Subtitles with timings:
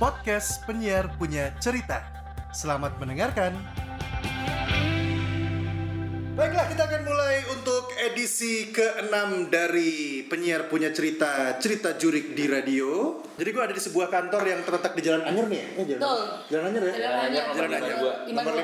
[0.00, 2.00] podcast penyiar punya cerita.
[2.56, 3.52] Selamat mendengarkan.
[6.32, 7.69] Baiklah, kita akan mulai untuk
[8.10, 13.22] edisi ke-6 dari penyiar punya cerita, cerita jurik di radio.
[13.38, 15.66] Jadi gue ada di sebuah kantor yang terletak di Jalan Anyer nih ya?
[15.70, 16.20] Eh, jalan, Betul.
[16.50, 16.94] Jalan Anyer ya?
[16.98, 17.96] Jalan Anyer, Jalan nomor Anyer.
[18.26, 18.34] 52.
[18.34, 18.54] Nomor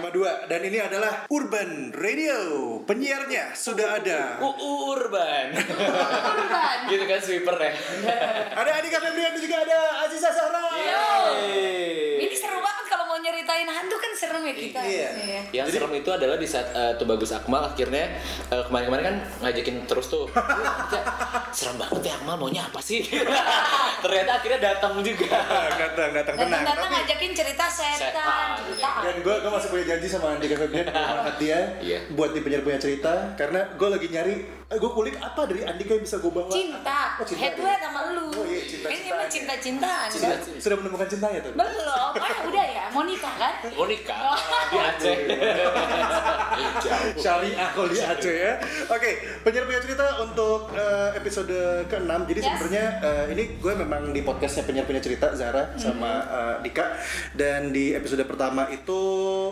[0.45, 0.51] 52.
[0.51, 2.39] Dan ini adalah Urban Radio.
[2.85, 4.21] Penyiarnya sudah ada.
[4.43, 5.47] UU Urban.
[6.37, 6.77] Urban.
[6.91, 7.73] gitu kan sweeper ya.
[8.53, 10.65] Ada Andika Febrian dan juga ada Aziza Zahra.
[12.17, 14.81] Ini seru banget kalau mau nyeritain hantu kan serem ya kita.
[14.87, 15.09] Iya.
[15.19, 15.41] Ya.
[15.63, 18.23] Yang serem itu adalah di saat uh, tuh bagus Akmal akhirnya
[18.55, 20.31] uh, kemarin-kemarin kan ngajakin terus tuh.
[21.57, 23.03] Serem banget ya Akmal maunya apa sih?
[24.05, 25.39] Ternyata akhirnya datang juga.
[25.83, 26.63] datang, datang tenang.
[26.63, 30.89] Tapi- ngajakin cerita setan, cerita Dan gue gue masih punya janji sama Andika Febrian
[31.37, 31.99] dia Iya.
[32.15, 34.35] buat di penyiar punya cerita karena gue lagi nyari
[34.67, 37.63] eh, gue kulik apa dari Andika yang bisa gue bawa cinta, Oh, cinta head to
[37.63, 38.27] head sama lu.
[38.29, 39.29] Oh iya, cinta-cintaan Ini mah ya.
[39.31, 40.07] cinta-cintaan.
[40.11, 43.55] Sudah, sudah menemukan cintanya tuh Belum, ah udah ya, mau nikah kan?
[43.71, 44.19] Mau nikah
[44.67, 45.17] di Aceh.
[47.17, 48.53] Syariah kalau di Aceh ya
[48.89, 49.11] Oke,
[49.43, 52.53] penyiar punya cerita untuk eh, episode ke-6 Jadi Yes.
[52.53, 56.87] sebenarnya eh, ini gue memang di podcastnya penyiar punya cerita Zara sama eh, Dika
[57.33, 59.01] Dan di episode pertama itu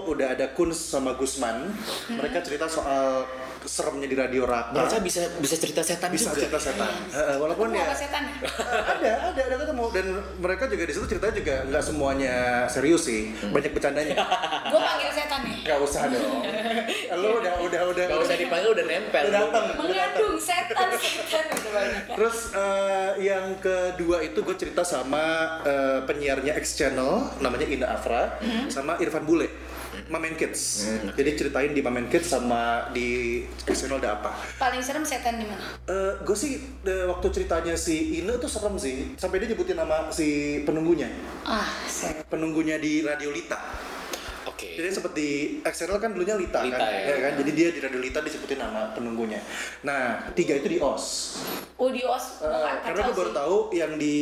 [0.04, 1.70] udah ada Kun sama Gusman
[2.08, 3.24] Mereka cerita soal
[3.64, 6.38] seremnya di radio Raka Mereka bisa bisa cerita setan bisa juga.
[6.38, 6.92] cerita setan.
[7.08, 8.36] Eh, walaupun Ketemu ya apa setan ya?
[8.84, 9.84] ada ada ada ketemu.
[9.90, 10.06] Dan
[10.38, 12.34] mereka juga di situ ceritanya juga nggak semuanya
[12.66, 13.32] serius sih.
[13.46, 14.14] Banyak bercandanya.
[14.72, 15.56] Gue panggil setan nih.
[15.64, 16.40] nggak usah dong.
[17.20, 19.22] Lo udah udah udah Gak usah dipanggil udah nempel.
[19.24, 22.02] udah datang Mengandung setan, setan gitu banyak.
[22.12, 25.24] Terus eh, yang kedua itu gue cerita sama
[25.62, 28.36] eh, penyiarnya X Channel namanya Ina Afra
[28.68, 29.48] sama Irfan Bule
[30.06, 30.88] Mamen Kids.
[31.12, 34.30] Jadi ceritain di Mamen Kids sama di Channel ada apa.
[34.56, 35.64] Paling serem setan di mana?
[36.16, 40.60] gue sih eh, waktu ceritanya si Ina tuh serem sih sampai dia nyebutin nama si
[40.62, 41.06] penunggunya
[41.44, 42.24] Ah, setan.
[42.26, 43.30] penunggunya di Radio
[44.44, 44.76] Oke.
[44.76, 45.26] Jadi seperti
[45.64, 47.16] XRL kan dulunya Lita, Lita, kan, ya.
[47.16, 47.32] kan?
[47.40, 49.40] Jadi dia di Radio Lita disebutin nama penunggunya.
[49.84, 51.36] Nah, tiga itu di OS.
[51.80, 53.38] Oh di os, Uh, oh, karena gue baru sih.
[53.40, 54.16] tahu yang di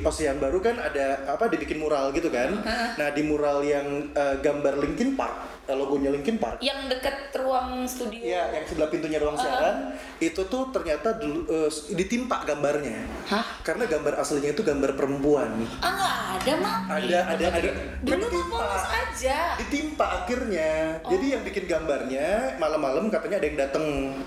[0.00, 2.56] OS yang baru kan ada apa dibikin mural gitu kan.
[2.96, 6.62] Nah, di mural yang uh, gambar Linkin Park, logonya Linkin Park.
[6.62, 8.22] Yang deket ruang studio.
[8.22, 13.02] Iya, yang sebelah pintunya ruang siaran itu tuh ternyata dulu uh, ditimpa gambarnya.
[13.26, 13.46] Hah?
[13.66, 15.50] Karena gambar aslinya itu gambar perempuan.
[15.82, 16.78] Ah nggak ada mah.
[16.86, 17.70] Ada ada ada
[18.06, 19.56] Dulu polos aja.
[19.56, 23.84] ditimpa akhirnya jadi yang bikin gambarnya malam-malam katanya ada yang datang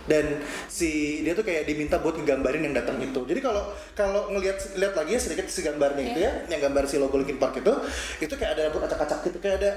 [0.10, 0.26] dan
[0.66, 4.94] si dia tuh kayak diminta buat ngegambarin yang datang itu jadi kalau kalau ngelihat lihat
[4.98, 7.74] lagi ya sedikit si gambarnya itu ya yang gambar si logo Linkin Park itu
[8.18, 9.72] itu kayak ada rambut acak-acak gitu kayak ada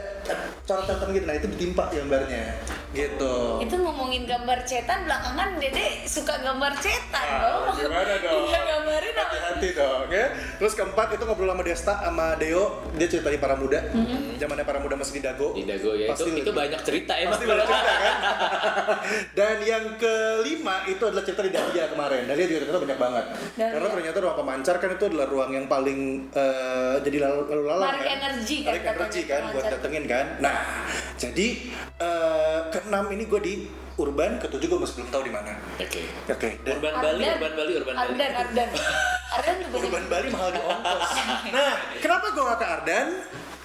[0.64, 2.58] coret-coretan gitu nah itu ditimpa gambarnya
[2.92, 7.64] gitu Itu ngomongin gambar cetan belakangan Dede suka gambar cetan Ah, dong.
[7.78, 8.44] gimana dong?
[9.32, 13.54] Hati-hati dong ya terus keempat itu ngobrol sama Desta sama Deo dia cerita di para
[13.54, 13.81] muda
[14.37, 17.12] zamannya para muda masih di Dago Di Dago ya itu, Pasti itu lebih- banyak cerita
[17.15, 17.32] emang.
[17.32, 18.12] Pasti banyak cerita kan?
[19.38, 22.22] Dan yang kelima itu adalah cerita di Dahlia kemarin.
[22.25, 23.25] Dahlia juga ternyata banyak banget.
[23.54, 23.72] Dahlia.
[23.72, 25.99] Karena ternyata ruang pemancar kan itu adalah ruang yang paling
[26.31, 28.16] eh, jadi lalu lalang Tarik kan.
[28.19, 30.26] energi kan Tarik katanya energi kan buat datengin kan.
[30.38, 30.56] Nah,
[31.16, 31.47] jadi
[31.99, 33.54] eh, keenam ini gue di
[33.94, 35.53] Urban, ketujuh gue masih belum tahu di mana.
[35.76, 36.03] Oke.
[36.26, 36.48] Oke.
[36.62, 37.34] Dan Urban Bali, Ardan.
[37.34, 38.08] Urban Bali, Urban Bali.
[38.08, 38.69] Ardan, Ardan.
[39.34, 39.84] Ardan tuh banyak.
[39.84, 41.10] Urban Bali mahal di ongkos.
[41.54, 43.08] Nah, kenapa gue gak ke Ardan?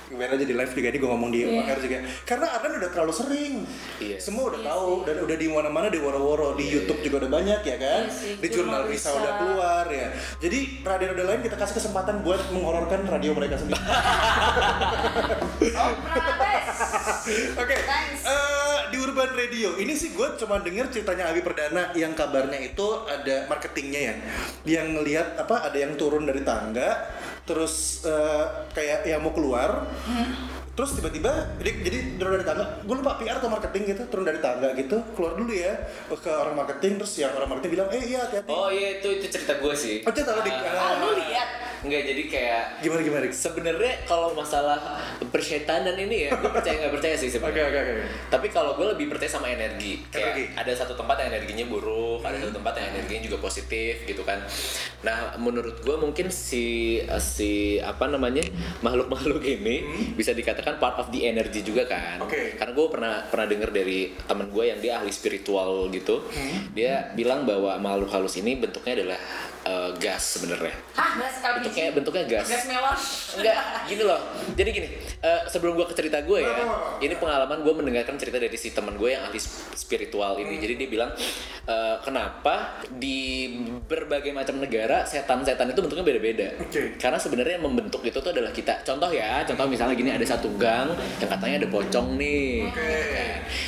[0.07, 1.67] Biar aja di live juga ini gue ngomong di Iya.
[1.67, 1.97] OR juga.
[2.23, 3.55] Karena Ardan udah terlalu sering.
[3.99, 4.17] Iya.
[4.17, 7.59] Semua udah Iya tahu dan udah di mana-mana di woro-woro, di YouTube juga udah banyak
[7.61, 8.01] ya kan.
[8.03, 9.11] Iya sih, di jurnal Risa.
[9.13, 10.07] udah keluar ya.
[10.39, 13.79] Jadi radio-radio lain kita kasih kesempatan buat menghororkan radio mereka sendiri.
[15.77, 15.91] Oh.
[17.59, 18.21] Oke, Thanks.
[18.23, 18.46] eh, di
[19.17, 19.73] Urban Radio.
[19.81, 24.15] Ini sih gue cuma denger ceritanya Abi Perdana yang kabarnya itu ada marketingnya ya,
[24.77, 27.09] yang ngelihat apa ada yang turun dari tangga,
[27.41, 28.45] terus eh,
[28.77, 29.89] kayak yang mau keluar,
[30.77, 34.37] terus tiba-tiba jadi jadi turun dari tangga, gue lupa PR atau marketing gitu, turun dari
[34.37, 35.73] tangga gitu, keluar dulu ya
[36.07, 38.45] ke orang marketing, terus yang orang marketing bilang, eh iya hati-hati.
[38.47, 40.05] Oh iya itu itu cerita gue sih.
[40.05, 40.53] Oh, cerita lo, Dik.
[40.53, 41.49] Ah, lu lihat.
[41.77, 43.23] Enggak jadi kayak Gimana gimana?
[43.29, 44.97] Sebenarnya kalau masalah
[45.29, 47.63] persyaitan ini ya gue percaya nggak percaya sih Oke sebenarnya.
[47.69, 47.93] oke oke.
[48.33, 50.01] Tapi kalau gue lebih percaya sama energi.
[50.09, 50.43] Kayak Energi.
[50.57, 52.49] ada satu tempat yang energinya buruk, ada Hmm.
[52.49, 54.41] satu tempat yang energinya juga positif gitu kan.
[55.01, 58.41] Nah menurut gue mungkin si si apa namanya
[58.81, 59.85] makhluk-makhluk ini
[60.17, 62.19] bisa dikatakan part of the energy juga kan.
[62.27, 62.59] Oke.
[62.59, 66.27] Karena gue pernah pernah dengar dari teman gue yang dia ahli spiritual gitu.
[66.27, 66.75] Hmm.
[66.75, 69.19] Dia bilang bahwa makhluk halus ini bentuknya adalah
[69.67, 70.71] eh, gas sebenarnya.
[70.95, 71.59] Hah, gas LPG?
[71.67, 72.47] Bentuknya bentuknya gas.
[72.47, 72.95] Gas melon?
[73.37, 74.21] Enggak, gini loh.
[74.55, 74.87] Jadi gini,
[75.19, 76.55] eh, sebelum gue ke cerita gue ya,
[77.03, 80.57] ini pengalaman gue mendengarkan cerita dari si teman gue yang ahli sp- spiritual ini.
[80.57, 81.11] Jadi dia bilang,
[81.67, 83.51] eh, kenapa di
[83.85, 86.47] berbagai macam negara setan-setan itu bentuknya beda-beda.
[86.63, 86.95] Oke.
[86.95, 88.81] Karena sebenarnya yang membentuk itu tuh adalah kita.
[88.87, 90.89] Contoh ya, contoh misalnya gini ada satu gang
[91.19, 92.69] yang katanya ada pocong nih.
[92.71, 92.93] Oke.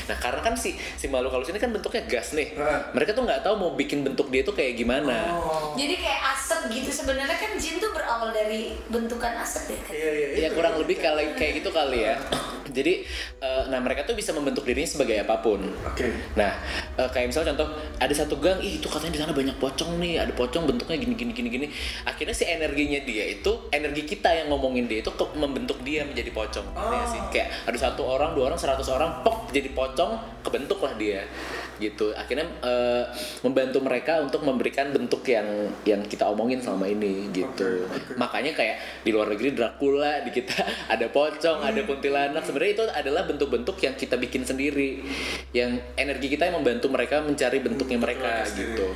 [0.08, 2.56] Nah karena kan si si makhluk halus ini kan bentuknya gas nih.
[2.94, 5.36] Mereka tuh nggak tahu mau bikin bentuk dia tuh kayak gimana.
[5.36, 5.74] Oh.
[5.76, 9.94] Jadi kayak asap gitu sebenarnya kan jin tuh berawal dari bentukan asap ya kan?
[9.96, 10.28] Iya iya.
[10.28, 10.56] Ya itu.
[10.60, 12.16] kurang lebih kali kayak gitu kali ya.
[12.78, 13.02] Jadi,
[13.42, 15.66] eh, nah mereka tuh bisa membentuk dirinya sebagai apa pun.
[15.90, 16.14] Oke.
[16.38, 16.54] Nah,
[17.02, 20.22] eh, kayak misalnya contoh ada satu gang, ih itu katanya di sana banyak pocong nih,
[20.22, 21.68] ada pocong bentuknya gini gini gini gini.
[22.06, 26.30] Akhirnya si energinya dia itu, energi kita yang ngomongin dia itu ke membentuk dia menjadi
[26.30, 26.68] pocong.
[26.78, 27.22] Ngerti nggak sih?
[27.34, 31.26] Kayak ada satu orang, dua orang, seratus orang, pok jadi pocong, kebentuk lah dia
[31.82, 32.14] gitu.
[32.14, 33.04] Akhirnya eh,
[33.42, 37.90] membantu mereka untuk memberikan bentuk yang yang kita omongin selama ini gitu.
[37.90, 38.14] Oke, oke.
[38.22, 42.46] makanya kayak di luar negeri Dracula di kita ada pocong ada kuntilanak.
[42.46, 45.02] Sebenarnya itu adalah bentuk-bentuk yang kita bikin sendiri.
[45.56, 48.70] Yang energi kita yang membantu mereka mencari bentuknya mereka mereka sendiri.
[48.76, 48.88] gitu.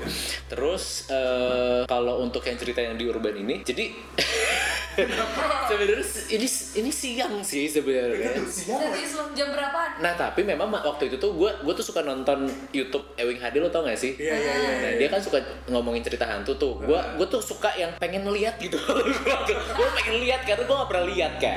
[0.51, 3.85] terus eh, kalau untuk yang cerita yang di urban ini jadi
[5.69, 6.47] sebenarnya ini
[6.77, 8.45] ini siang sih sebenarnya Itu?
[8.67, 9.79] Jadi sebelum jam berapa?
[9.99, 13.57] Nah tapi memang ma- waktu itu tuh gue gue tuh suka nonton YouTube Ewing Hadi
[13.57, 14.13] lo tau gak sih?
[14.15, 14.71] Iya iya iya.
[14.79, 16.77] Nah dia kan suka ngomongin cerita hantu tuh.
[16.79, 18.77] Gue gue tuh suka yang pengen lihat gitu.
[19.77, 21.55] gue pengen lihat karena gue gak pernah lihat kan.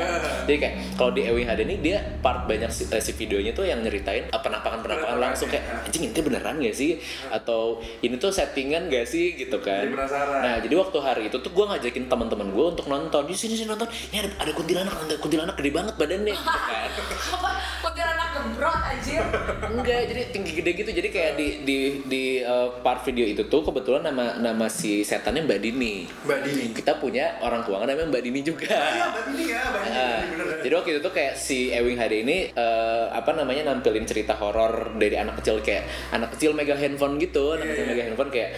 [0.48, 3.66] Jadi kayak kalau di Ewing Hadi ini dia part banyak si, eh, si videonya tuh
[3.66, 6.96] yang nyeritain eh, penampakan penampakan langsung kayak anjing ini beneran gak sih?
[7.28, 9.84] Atau ini tuh settingan gak sih gitu kan?
[9.84, 10.40] Jadi penasaran.
[10.40, 13.25] Nah jadi waktu hari itu tuh gue ngajakin teman-teman gue untuk nonton.
[13.26, 13.87] Di sini sini nonton.
[13.90, 16.32] Ini ada ada kuntilanak, ada kuntilanak gede banget badannya.
[16.32, 16.90] gitu kan.
[17.37, 17.50] Apa?
[17.82, 19.23] Kuntilanak gembrot anjir.
[19.67, 20.90] Enggak, jadi tinggi gede gitu.
[20.93, 25.44] Jadi kayak di di di uh, part video itu tuh kebetulan nama nama si setannya
[25.44, 25.94] Mbak Dini.
[26.25, 26.64] Mbak Dini.
[26.73, 28.70] Kita punya orang keuangan namanya Mbak Dini juga.
[28.70, 29.96] Iya Mbak Dini ya, Mbak Dini.
[29.96, 30.46] Ah, bener.
[30.62, 34.94] jadi waktu itu tuh kayak si Ewing hari ini eh, apa namanya nampilin cerita horor
[34.99, 37.90] dari anak kecil kayak anak kecil megang handphone gitu, anak kecil Iya.
[37.93, 38.50] megang handphone kayak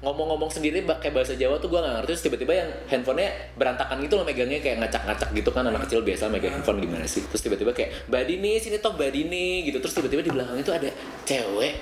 [0.00, 4.16] ngomong-ngomong sendiri pakai bahasa Jawa tuh gua nggak ngerti terus tiba-tiba yang handphonenya berantakan gitu
[4.16, 7.22] loh megangnya kayak ngacak-ngacak gitu kan anak kecil biasa megang handphone gimana sih?
[7.28, 9.78] Terus tiba-tiba kayak Mbak Dini sini toh Mbak Dini gitu.
[9.78, 10.90] Terus tiba-tiba di belakang itu ada
[11.28, 11.72] cewek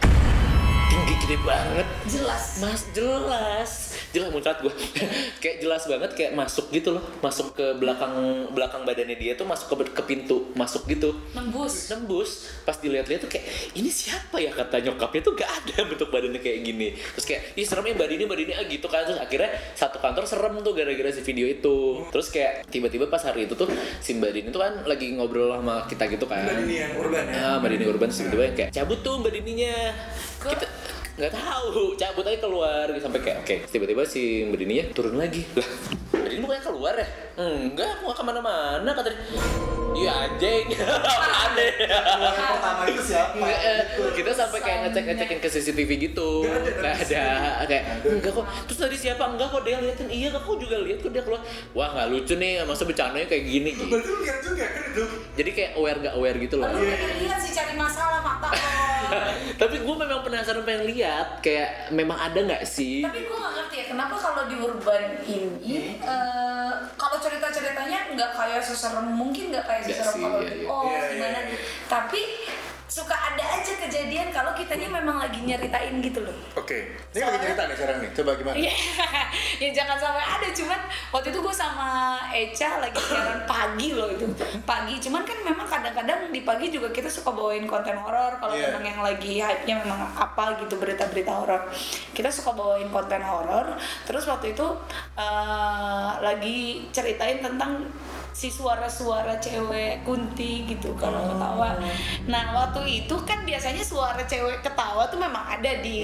[0.92, 2.58] tinggi gede banget Jelas.
[2.58, 3.70] Mas jelas,
[4.10, 4.72] jelas muncrat gue.
[5.42, 8.12] kayak jelas banget kayak masuk gitu loh, masuk ke belakang
[8.50, 11.14] belakang badannya dia tuh masuk ke ke pintu, masuk gitu.
[11.32, 11.88] Nembus.
[11.88, 12.30] Nembus,
[12.62, 16.60] pas dilihat-lihat tuh kayak ini siapa ya kata nyokapnya tuh gak ada bentuk badannya kayak
[16.62, 16.88] gini.
[17.14, 20.24] Terus kayak ih seremnya mbak Dini mbak Dini ah gitu kan terus akhirnya satu kantor
[20.26, 21.76] serem tuh gara-gara si video itu.
[22.10, 25.86] Terus kayak tiba-tiba pas hari itu tuh si mbak Dini tuh kan lagi ngobrol sama
[25.86, 26.42] kita gitu kan.
[26.42, 27.38] Mbak Dini yang urban ya.
[27.38, 29.76] Ah, Mbak Dini Urban tiba-tiba kayak cabut tuh Mbak Dininya.
[30.42, 30.66] Ke- Kita
[31.12, 33.04] nggak tahu, cabut aja keluar gitu.
[33.04, 33.56] Sampai kayak oke.
[33.68, 35.44] Tiba-tiba si Mbak Dininya turun lagi.
[35.52, 35.68] Lah,
[36.12, 37.06] Mbak Dini bukannya keluar ya?
[37.34, 39.20] Enggak, mau ke mana-mana kata dia.
[39.92, 40.72] Iya anjing,
[41.44, 41.72] aneh.
[41.84, 43.36] Pertama itu siapa?
[43.36, 43.80] Nggak, eh,
[44.16, 46.48] kita sampai kayak ngecek-ngecekin ke CCTV gitu.
[46.48, 47.24] Nggak ada,
[47.60, 48.46] nggak kayak enggak kok.
[48.64, 49.20] Terus tadi siapa?
[49.28, 51.44] Enggak kok dia liatin iya kok juga lihat kok dia keluar.
[51.76, 55.04] Wah nggak lucu nih masa bercandanya kayak gini gitu Berarti lihat juga kan itu?
[55.32, 56.68] jadi kayak aware nggak aware gitu loh.
[56.68, 56.88] Pengen
[57.20, 58.48] lihat sih cari masalah mata
[59.60, 61.01] tapi gue memang penasaran pengen lihat
[61.42, 63.02] kayak memang ada nggak sih?
[63.02, 68.62] Tapi gue gak ngerti ya kenapa kalau di urban ini eh, kalau cerita-ceritanya nggak kayak
[68.62, 71.38] seserem mungkin nggak kayak seserem kalau iya, di oh gimana
[71.88, 72.22] tapi
[72.86, 76.36] suka ada aja kejadian kalau kitanya memang lagi nyeritain gitu loh.
[76.54, 78.10] Oke, ini lagi cerita nih sekarang nih.
[78.12, 78.56] Coba gimana?
[78.56, 78.74] Iya,
[79.62, 80.80] ya jangan sampai ada cuman
[81.10, 81.88] waktu itu gue sama
[82.28, 84.24] Eca lagi siaran pagi loh itu
[84.62, 88.68] pagi cuman kan memang kadang-kadang di pagi juga kita suka bawain konten horor kalau Iya.
[88.72, 91.62] memang yang lagi hype-nya memang apa gitu berita-berita horor
[92.12, 94.66] kita suka bawain konten horor terus waktu itu
[95.16, 96.58] eh, lagi
[96.90, 97.88] ceritain tentang
[98.32, 101.28] si suara-suara cewek kunti gitu kalau Oh.
[101.30, 101.76] ketawa.
[102.26, 105.96] Nah waktu itu kan biasanya suara cewek ketawa tuh memang ada di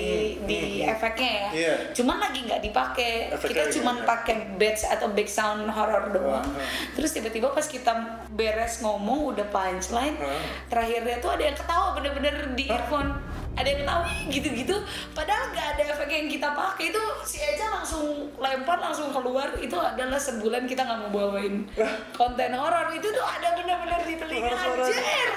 [0.45, 1.49] di efeknya ya.
[1.51, 1.75] Iya.
[1.97, 3.13] Cuman lagi nggak dipakai.
[3.33, 6.45] Kita cuman pakai bass atau back sound horror doang.
[6.93, 7.93] Terus tiba-tiba pas kita
[8.31, 10.41] beres ngomong udah punchline, Hah?
[10.69, 13.11] terakhirnya tuh ada yang ketawa bener-bener di earphone.
[13.59, 14.77] Ada yang ketawa gitu-gitu.
[15.12, 19.50] Padahal nggak ada efek yang kita pakai itu si Eja langsung lempar langsung keluar.
[19.59, 21.67] Itu adalah sebulan kita nggak mau bawain
[22.15, 24.95] konten horor itu tuh ada bener-bener di telinga anjir.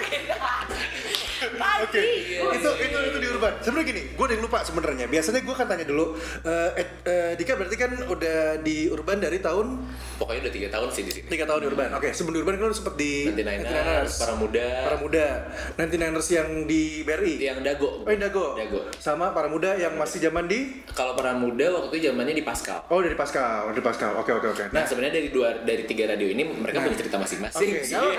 [1.81, 1.97] Oke,
[2.53, 3.53] itu itu itu di urban.
[3.59, 5.09] Sebenarnya gini, gue udah lupa sebenarnya.
[5.09, 6.13] Biasanya gue kan tanya dulu,
[6.45, 9.81] eh, Ed- eh, Dika berarti kan udah di urban dari tahun
[10.21, 11.89] pokoknya udah tiga tahun sih di sini tiga tahun di urban.
[11.97, 15.25] Oke, sebelum di urban kan lu sempet di 99ers, para muda para muda,
[15.75, 17.35] 99ers yang di BRI.
[17.41, 18.45] yang dago Oh, Dago.
[18.53, 18.79] Dago.
[18.93, 22.83] Sama para muda yang masih zaman di Kalau para muda waktu itu zamannya di Pascal.
[22.87, 24.11] Oh dari Pascal, dari Pascal.
[24.15, 24.63] Oke oke oke.
[24.69, 27.69] Nah sebenarnya dari dua dari tiga radio ini mereka punya cerita Oke, masing-masing.
[27.81, 27.95] sih.
[27.95, 28.15] gue,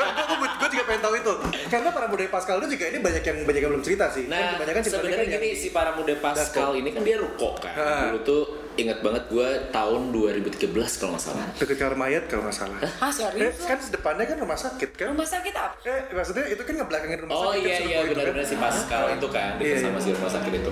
[0.55, 1.33] gue juga pengen tahu itu.
[1.69, 4.25] Karena para muda Pascal itu juga ini banyak yang banyak yang belum cerita sih.
[4.25, 7.17] Kan Nah, kebanyakan cerita sebenarnya kan gini yang- si para muda Pascal ini kan dia
[7.17, 7.75] ruko kan.
[7.75, 7.89] Ha.
[8.09, 8.43] Dulu tuh
[8.75, 11.45] ingat banget gue tahun 2013 kalau nggak salah.
[11.55, 12.81] deket kamar mayat kalau nggak salah.
[12.97, 13.57] Ah Eh, serius?
[13.61, 15.07] kan depannya kan rumah sakit kan?
[15.11, 15.77] Rumah sakit apa?
[15.83, 17.61] Eh, maksudnya itu kan ngebelakangin rumah Oh sakit.
[17.61, 18.49] kan, iya iya benar-benar kan?
[18.49, 20.01] si Pascal itu kan Iya, dekat sama iya.
[20.01, 20.71] si rumah sakit itu.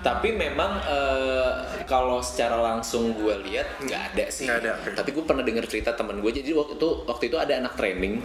[0.00, 1.50] Tapi memang eh,
[1.84, 4.44] kalau secara langsung gue lihat nggak ada sih.
[4.44, 4.72] Nggak ada.
[4.94, 6.30] Tapi gue pernah dengar cerita teman gue.
[6.32, 8.24] Jadi waktu itu waktu itu ada anak training.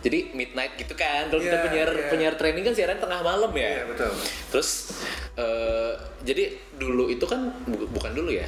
[0.00, 1.26] Jadi midnight gitu kan.
[1.26, 1.58] Kalau kita Hmm.
[1.60, 2.08] Iya, penyiar iya.
[2.08, 3.70] penyiar training kan siaran tengah malam ya.
[3.72, 4.12] Iya, betul.
[4.50, 4.68] Terus
[5.34, 8.44] eh, jadi dulu itu kan bu- bukan dulu ya.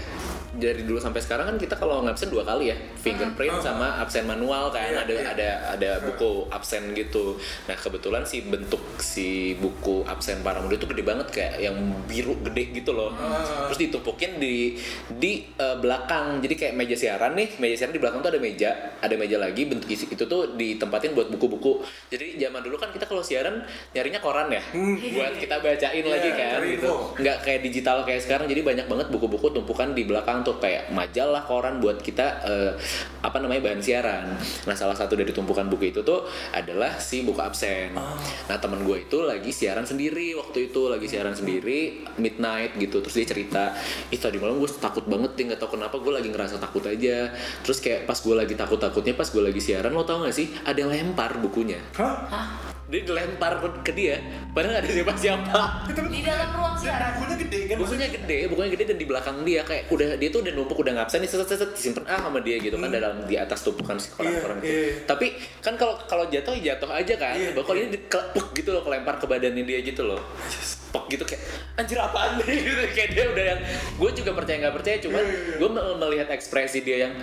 [0.52, 4.68] Dari dulu sampai sekarang kan kita kalau ngabsen dua kali ya, fingerprint sama absen manual
[4.68, 4.92] kan.
[4.92, 5.24] Iya, ada iya.
[5.32, 7.40] ada ada buku absen gitu.
[7.64, 12.36] Nah kebetulan si bentuk si buku absen para muda itu gede banget kayak yang biru
[12.44, 13.16] gede gitu loh.
[13.72, 14.76] Terus ditumpukin di
[15.08, 16.44] di eh, belakang.
[16.44, 19.64] Jadi kayak meja siaran nih, meja siaran di belakang tuh ada meja, ada meja lagi
[19.64, 21.80] bentuk isi itu tuh ditempatin buat buku-buku.
[22.12, 23.64] Jadi zaman dulu kan kita kalau siaran
[23.96, 24.60] nyarinya koran ya,
[25.16, 26.92] buat kita bacain lagi kan cari gitu.
[27.16, 28.50] Nggak kayak digital kayak sekarang.
[28.50, 32.72] Jadi banyak banget buku-buku tumpukan di belakang tuh kayak majalah, koran buat kita eh,
[33.22, 34.34] apa namanya bahan siaran.
[34.66, 37.94] Nah salah satu dari tumpukan buku itu tuh adalah si buku absen.
[38.48, 42.98] Nah temen gue itu lagi siaran sendiri waktu itu lagi siaran sendiri midnight gitu.
[43.00, 43.62] Terus dia cerita,
[44.10, 47.30] ih tadi malam gue takut banget deh nggak tahu kenapa gue lagi ngerasa takut aja.
[47.62, 50.50] Terus kayak pas gue lagi takut takutnya pas gue lagi siaran lo tau gak sih
[50.66, 51.78] ada yang lempar bukunya.
[51.94, 52.72] Hah?
[52.92, 54.20] Dia dilempar ke dia,
[54.52, 55.60] padahal nggak ada siapa siapa.
[55.88, 57.10] Di dalam ruang siaran.
[57.16, 57.76] Bukunya gede kan?
[57.80, 60.92] bukunya gede bukunya gede dan di belakang dia kayak udah dia tuh udah numpuk udah
[60.96, 63.96] ngabsen nih set set set disimpan ah sama dia gitu kan dalam di atas tumpukan
[64.00, 64.92] si koran-koran Iya, itu iya.
[65.04, 65.26] tapi
[65.60, 68.82] kan kalau kalau jatuh ya jatuh aja kan Iya, bahwa kalau ini dikelepuk gitu loh
[68.84, 70.20] kelempar ke badannya dia gitu loh
[70.92, 71.40] pok gitu kayak
[71.80, 72.52] anjir apaan nih?
[72.68, 73.60] Gitu kayak dia udah yang
[73.96, 75.68] gue juga percaya nggak percaya cuman Iya, gue
[75.98, 77.14] melihat ekspresi dia yang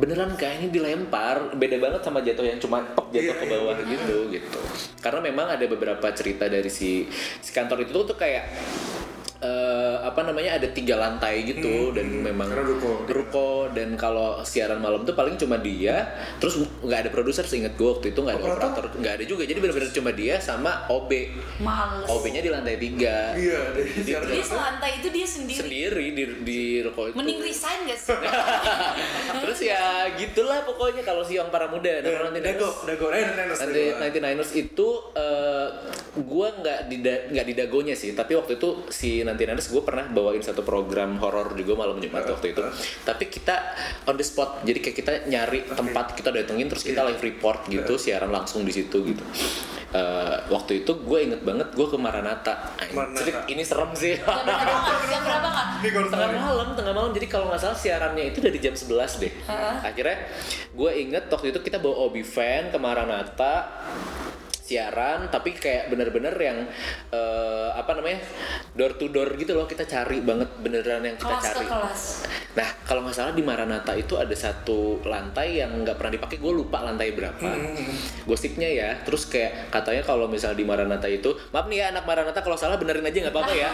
[0.00, 1.52] beneran kayak ini dilempar?
[1.54, 4.60] Beda banget sama jatuh yang cuma pok jatuh Iya, ke iya, bawah gitu gitu.
[5.04, 7.04] Karena memang ada beberapa cerita dari si
[7.44, 8.48] si kantor itu tuh kayak
[9.40, 9.56] eh,
[10.00, 12.90] apa namanya ada tiga lantai gitu dan memang Hmm, Karena ruko.
[13.06, 17.86] ruko dan kalau siaran malam tuh paling cuma dia terus nggak ada produser seinget gue
[17.86, 18.68] waktu itu nggak ada Operator?
[18.70, 21.10] operator nggak ada juga jadi benar-benar cuma dia sama OB
[21.58, 22.06] Males.
[22.06, 23.60] OB-nya di lantai tiga Iya.
[24.02, 25.58] Dia selantai itu dia sendiri.
[25.58, 28.16] sendiri di di ruko itu Mending resign gak sih?
[29.40, 29.80] terus ya
[30.14, 33.82] gitulah pokoknya kalau siang para muda nah, kalau nanti Dago, Dago, eh, Niners, nanti.
[34.18, 35.68] 99ers itu eh
[36.12, 40.42] gue nggak di nggak di dagonya sih tapi waktu itu si 99ers gue pernah bawain
[40.42, 42.62] satu program horor juga malam Jumat waktu itu.
[43.06, 43.56] Tapi kita
[44.10, 47.94] on the spot jadi kayak kita nyari tempat kita datengin terus kita live report gitu
[47.96, 49.24] siaran langsung di situ gitu.
[49.90, 54.14] Eh, waktu itu gue inget banget gue ke Maranata Anjir, ini serem sih.
[54.22, 55.50] Jam berapa
[55.82, 57.10] harus tengah malam tengah malam.
[57.10, 58.86] Jadi kalau nggak salah siarannya itu dari jam 11
[59.18, 59.32] deh.
[59.82, 60.30] Akhirnya
[60.70, 63.54] gue inget waktu itu kita bawa obi fan ke Maranatha
[64.70, 66.58] siaran tapi kayak bener-bener yang
[67.10, 68.22] eh, apa namanya
[68.70, 71.66] door to door gitu loh kita cari banget beneran yang kita Kelas ke cari.
[71.66, 72.02] kelas.
[72.54, 76.52] nah kalau nggak salah di Maranatha itu ada satu lantai yang nggak pernah dipakai gue
[76.52, 77.50] lupa lantai berapa.
[78.24, 82.38] Gosipnya ya terus kayak katanya kalau misal di Maranatha itu maaf nih ya anak Maranatha
[82.40, 83.70] kalau salah benerin aja nggak apa-apa ya.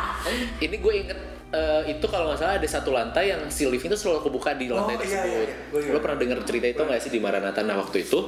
[0.64, 3.94] Ini gue inget eh, itu kalau nggak salah ada satu lantai yang si lift itu
[3.94, 5.26] selalu kebuka di Oh, iya, lantai tersebut.
[5.26, 5.56] iya, iya.
[5.66, 5.92] Gua ingat.
[5.92, 7.60] Lo pernah dengar cerita itu nggak sih di Maranatha?
[7.60, 8.18] Nah waktu itu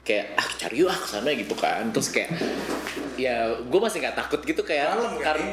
[0.00, 1.84] kayak ah cari yuk ah ke sana gitu kan.
[1.90, 2.30] Terus kayak
[3.14, 5.22] ya gue masih nggak takut gitu kayak Malam kan?
[5.24, 5.48] karena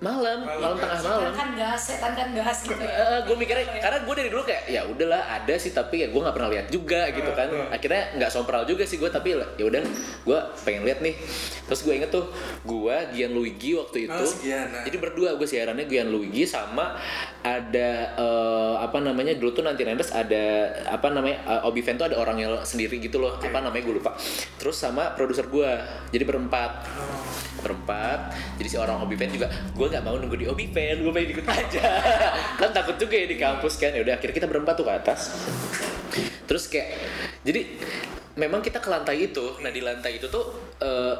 [0.00, 1.22] malam malam tengah malam.
[1.22, 2.90] Setan kan gas, setan kan gas gitu ya.
[2.92, 6.18] Eh, gue mikirnya karena gue dari dulu kayak ya udahlah ada sih tapi ya gue
[6.18, 9.80] nggak pernah lihat juga gitu kan akhirnya nggak sompral juga sih gue tapi ya udah
[10.20, 11.14] gue pengen lihat nih
[11.64, 12.28] terus gue inget tuh
[12.62, 14.82] gue Gian Luigi waktu itu Oh, Gian, nah.
[14.82, 16.96] jadi berdua gue siarannya Gian Luigi sama
[17.44, 22.08] ada eh, apa namanya dulu tuh nanti Nandes ada apa namanya uh, Obi Fan tuh
[22.08, 23.36] ada orangnya sendiri gitu loh.
[23.36, 24.16] Apa namanya gue lupa.
[24.60, 25.70] Terus sama produser gue
[26.12, 26.88] jadi berempat.
[27.60, 28.32] Berempat.
[28.60, 31.30] Jadi si orang Obi Fan juga gue nggak mau nunggu di Obi Fan gue pengen
[31.36, 31.82] ikut aja.
[32.60, 33.92] Kan takut juga ya di kampus kan.
[33.92, 35.20] Ya udah akhirnya kita berempat tuh ke atas.
[36.44, 36.88] Terus kayak
[37.44, 37.60] jadi
[38.34, 39.58] memang kita ke lantai itu.
[39.62, 41.14] Nah di lantai itu tuh eh,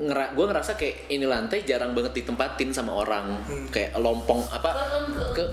[0.00, 3.36] ngera gue ngerasa kayak ini lantai jarang banget ditempatin sama orang.
[3.68, 4.70] Kayak lompong apa?
[5.36, 5.44] Ke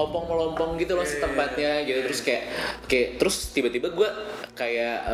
[0.00, 2.00] ompong melompong gitu loh setempatnya gitu.
[2.08, 2.44] Terus kayak
[2.88, 4.08] kayak terus tiba-tiba gue
[4.56, 5.08] kayak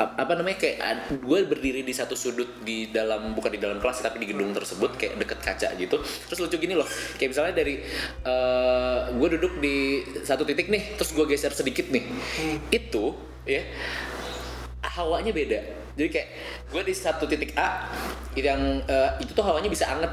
[0.00, 4.04] ap- apa namanya kayak gue berdiri di satu sudut di dalam bukan di dalam kelas
[4.04, 6.00] tapi di gedung tersebut kayak deket kaca gitu.
[6.00, 6.88] Terus lucu gini loh
[7.20, 7.84] kayak misalnya dari
[8.24, 12.04] eh, gue duduk di satu titik nih terus gue geser sedikit nih.
[12.72, 13.62] Itu ya.
[14.84, 15.60] Hawanya beda.
[15.94, 16.28] Jadi kayak
[16.70, 17.88] gue di satu titik A
[18.34, 20.10] yang eh, itu tuh hawanya bisa anget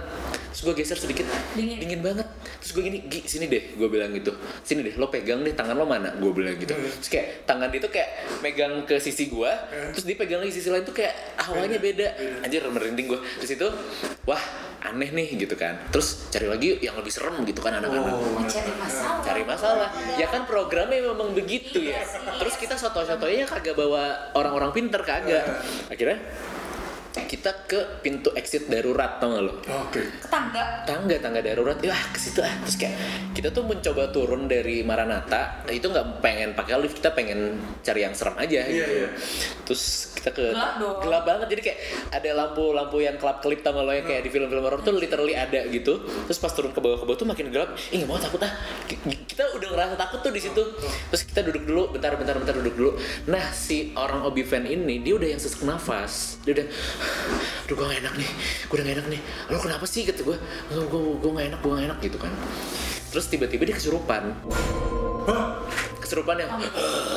[0.52, 1.26] terus gue geser sedikit.
[1.56, 2.04] Dingin.
[2.04, 2.28] banget.
[2.60, 4.36] Terus gue gini Gi, sini deh gue bilang gitu.
[4.62, 6.12] Sini deh lo pegang deh tangan lo mana?
[6.20, 6.76] gue bilang gitu.
[6.76, 8.10] Terus kayak tangan dia tuh kayak
[8.44, 9.52] megang ke sisi gue
[9.96, 12.08] terus dia pegang lagi sisi lain tuh kayak hawanya beda.
[12.44, 13.68] anjir merinding gue di situ
[14.28, 14.42] wah
[14.82, 15.78] aneh nih gitu kan.
[15.94, 18.18] Terus cari lagi yang lebih serem gitu kan anak-anak.
[18.18, 18.42] Oh.
[18.50, 19.22] cari masalah.
[19.22, 19.90] Cari masalah.
[20.18, 22.02] Ya kan programnya memang begitu ya.
[22.42, 25.46] Terus kita soto-sotonya kagak bawa orang-orang pinter kagak.
[25.88, 26.18] Akhirnya
[27.14, 29.54] kita ke pintu exit darurat tau gak lo?
[29.82, 30.00] Oke.
[30.00, 30.84] ke tangga.
[30.84, 31.76] Tangga tangga darurat.
[31.78, 32.96] Ya ke situ ah terus kayak
[33.32, 35.68] kita tuh mencoba turun dari Maranatha.
[35.68, 38.92] Itu nggak pengen pakai lift kita pengen cari yang serem aja Iya, gitu.
[38.98, 39.10] iya.
[39.64, 40.98] terus kita ke Gelap dong.
[41.02, 41.48] gelap banget.
[41.50, 41.80] Jadi kayak
[42.12, 45.34] ada lampu-lampu yang kelap kelip tau gak lo yang kayak di film-film horor tuh literally
[45.34, 46.00] ada gitu.
[46.26, 47.76] Terus pas turun ke bawah ke bawah tuh makin gelap.
[47.90, 48.54] Ih nggak mau takut ah.
[48.86, 50.64] Ki- kita udah ngerasa takut tuh di situ.
[51.10, 52.92] Terus kita duduk dulu bentar bentar bentar duduk dulu.
[53.28, 56.38] Nah si orang obi fan ini dia udah yang sesak nafas.
[56.44, 56.68] Dia udah
[57.72, 58.30] aduh gue gak enak nih.
[58.68, 59.22] Gue udah gak enak nih.
[59.48, 60.04] Lo kenapa sih?
[60.04, 60.36] Kata gue
[60.76, 62.34] gue gue gue gak enak gue gak enak gitu kan.
[63.16, 64.36] Terus tiba-tiba dia kesurupan.
[66.04, 66.52] Kesurupan yang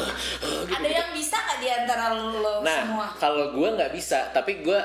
[0.78, 3.06] ada yang bisa nggak di antara lo Nah, semua?
[3.18, 4.78] kalau gue nggak bisa, tapi gue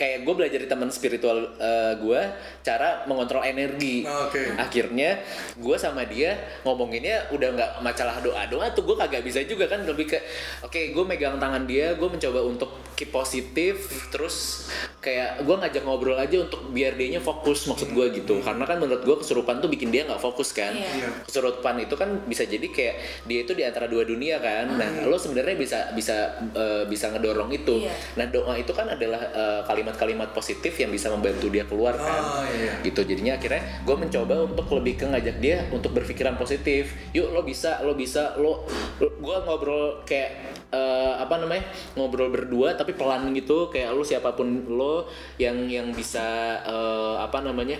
[0.00, 1.52] kayak gue belajar di teman spiritual
[1.92, 2.20] gue
[2.62, 4.00] cara mengontrol energi.
[4.02, 4.56] Oke.
[4.56, 5.20] Akhirnya
[5.54, 6.32] gue sama dia
[6.64, 10.18] ngomonginnya udah nggak masalah doa doa tuh gue kagak bisa juga kan lebih ke
[10.62, 13.76] oke gue megang tangan dia gue mencoba untuk keep positif
[14.08, 18.76] terus kayak gue ngajak ngobrol aja untuk biar dianya fokus maksud gue gitu karena kan
[18.76, 21.24] menurut gue kesurupan tuh bikin dia nggak fokus kan Iya.
[21.24, 25.16] kesurupan itu kan bisa jadi kayak dia itu di antara dua dunia kan nah lo
[25.16, 26.16] sebenarnya bisa bisa
[26.52, 27.92] eh, bisa ngedorong itu Iya.
[28.16, 32.22] nah doa itu kan adalah eh, kalimat-kalimat positif yang bisa membantu dia keluar kan.
[32.22, 32.78] Oh, iya.
[32.86, 36.94] gitu jadinya akhirnya gue mencoba untuk lebih ke ngajak dia untuk berpikiran positif.
[37.10, 38.66] Yuk lo bisa lo bisa lo,
[39.00, 40.30] gue ngobrol kayak
[40.70, 41.66] eh, apa namanya
[41.98, 45.10] ngobrol berdua tapi pelan gitu kayak lo siapa pun lo
[45.42, 47.78] yang yang bisa eh, apa namanya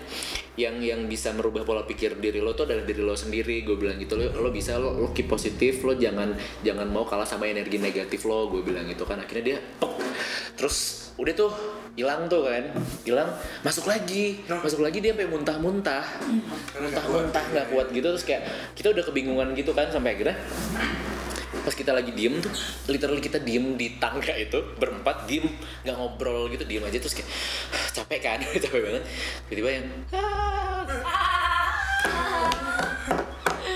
[0.58, 3.62] yang yang bisa merubah pola pikir diri lo tuh adalah diri lo sendiri.
[3.62, 6.34] Gue bilang gitu lo lo bisa lo, lo keep positif lo jangan
[6.66, 9.22] jangan mau kalah sama energi negatif lo gue bilang gitu kan.
[9.22, 9.58] Akhirnya dia
[10.58, 11.52] terus udah tuh
[11.98, 12.64] hilang tuh kan.
[13.02, 13.28] Hilang
[13.66, 14.42] masuk lagi.
[14.46, 16.04] Masuk lagi dia sampai muntah-muntah.
[16.78, 18.06] Muntah-muntah nggak kuat gitu.
[18.14, 18.42] Terus kayak
[18.76, 20.36] kita udah kebingungan gitu kan sampai akhirnya
[21.60, 22.48] pas kita lagi diem tuh
[22.88, 25.44] literally kita diem di tangga itu berempat diem
[25.84, 26.98] nggak ngobrol gitu diem aja.
[26.98, 27.30] Terus kayak
[27.96, 28.38] capek kan?
[28.64, 29.04] Capek banget.
[29.48, 29.86] Tiba-tiba yang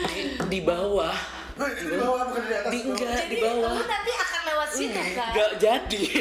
[0.04, 1.16] di, di bawah.
[1.54, 2.70] Di bawah bukan di atas.
[2.72, 4.00] di enggak jadi di bawah akan
[4.44, 5.33] lewat sini kan?
[5.33, 6.02] nggak jadi.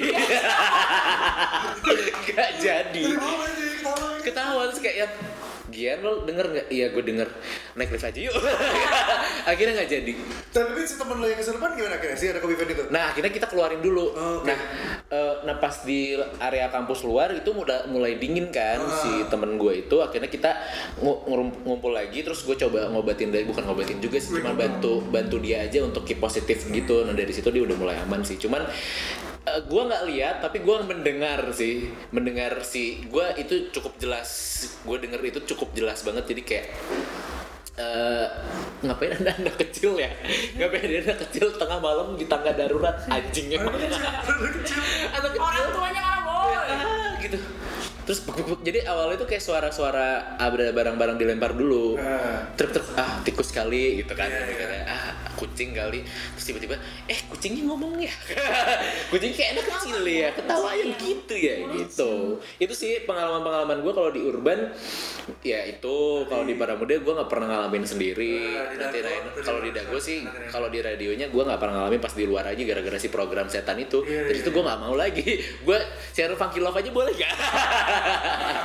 [2.23, 3.03] Nggak jadi.
[3.03, 4.09] Di bawah aja, ketawa.
[4.23, 5.13] ketawa terus kayak yang
[5.73, 6.67] Gian lo denger nggak?
[6.69, 7.27] Iya gue denger.
[7.73, 8.35] Naik lift aja yuk.
[9.49, 10.13] Akhirnya nggak jadi.
[10.49, 12.13] Tapi si temen lo yang kesurupan gimana akhirnya?
[12.13, 12.83] Sih ada kopi fan itu?
[12.87, 14.13] Nah akhirnya kita keluarin dulu.
[14.13, 14.45] Oh, oke.
[14.45, 14.57] Nah
[15.09, 18.93] eh, nah pas di area kampus luar itu udah mulai dingin kan Ah.
[18.93, 19.95] Si temen gue itu.
[19.97, 20.51] Akhirnya kita
[20.99, 25.39] ngurum- ngumpul lagi Terus gue coba ngobatin dia Bukan ngobatin juga sih Cuma bantu bantu
[25.39, 27.01] dia aja untuk keep positif gitu.
[27.01, 28.37] Nah dari situ dia udah mulai aman sih.
[28.37, 28.61] Cuman
[29.43, 31.91] eh, gue nggak lihat tapi gue mendengar sih.
[32.11, 34.29] Mendengar sih gue itu cukup jelas.
[34.83, 36.29] Gue denger itu cukup jelas banget.
[36.31, 36.67] Jadi kayak
[37.73, 38.27] eh
[38.85, 40.13] ngapain ada anak kecil ya?
[40.57, 43.81] Ngapain ada anak kecil tengah malam di tangga darurat anjingnya anak
[44.61, 44.81] kecil.
[45.41, 47.39] Orang tuanya boy ah, gitu
[48.03, 48.59] terus buk, buk, buk.
[48.63, 51.95] jadi awalnya itu kayak suara-suara ada barang-barang dilempar dulu.
[51.99, 52.43] Ah.
[52.59, 54.27] truk truk ah tikus kali gitu kan.
[54.27, 54.55] Iya, iya.
[54.59, 55.03] Katanya, ah
[55.39, 56.03] kucing kali.
[56.35, 56.75] Terus tiba-tiba
[57.07, 58.13] eh kucingnya ngomong ya?
[59.11, 62.39] Kucing kayak anak kecil ya ketawa yang gitu ya gitu.
[62.57, 64.71] itu sih pengalaman-pengalaman gue kalau di urban
[65.43, 68.35] ya itu kalau di para muda gue nggak pernah ngalamin sendiri.
[68.73, 68.97] Di nanti
[69.43, 72.61] kalau di dago sih kalau di radionya gue nggak pernah ngalamin pas di luar aja
[72.63, 74.03] gara-gara si program setan itu.
[74.03, 74.43] Iya, dari iya.
[74.45, 75.25] itu gue nggak mau lagi.
[75.65, 75.79] Gue
[76.11, 77.31] share funky love aja boleh gak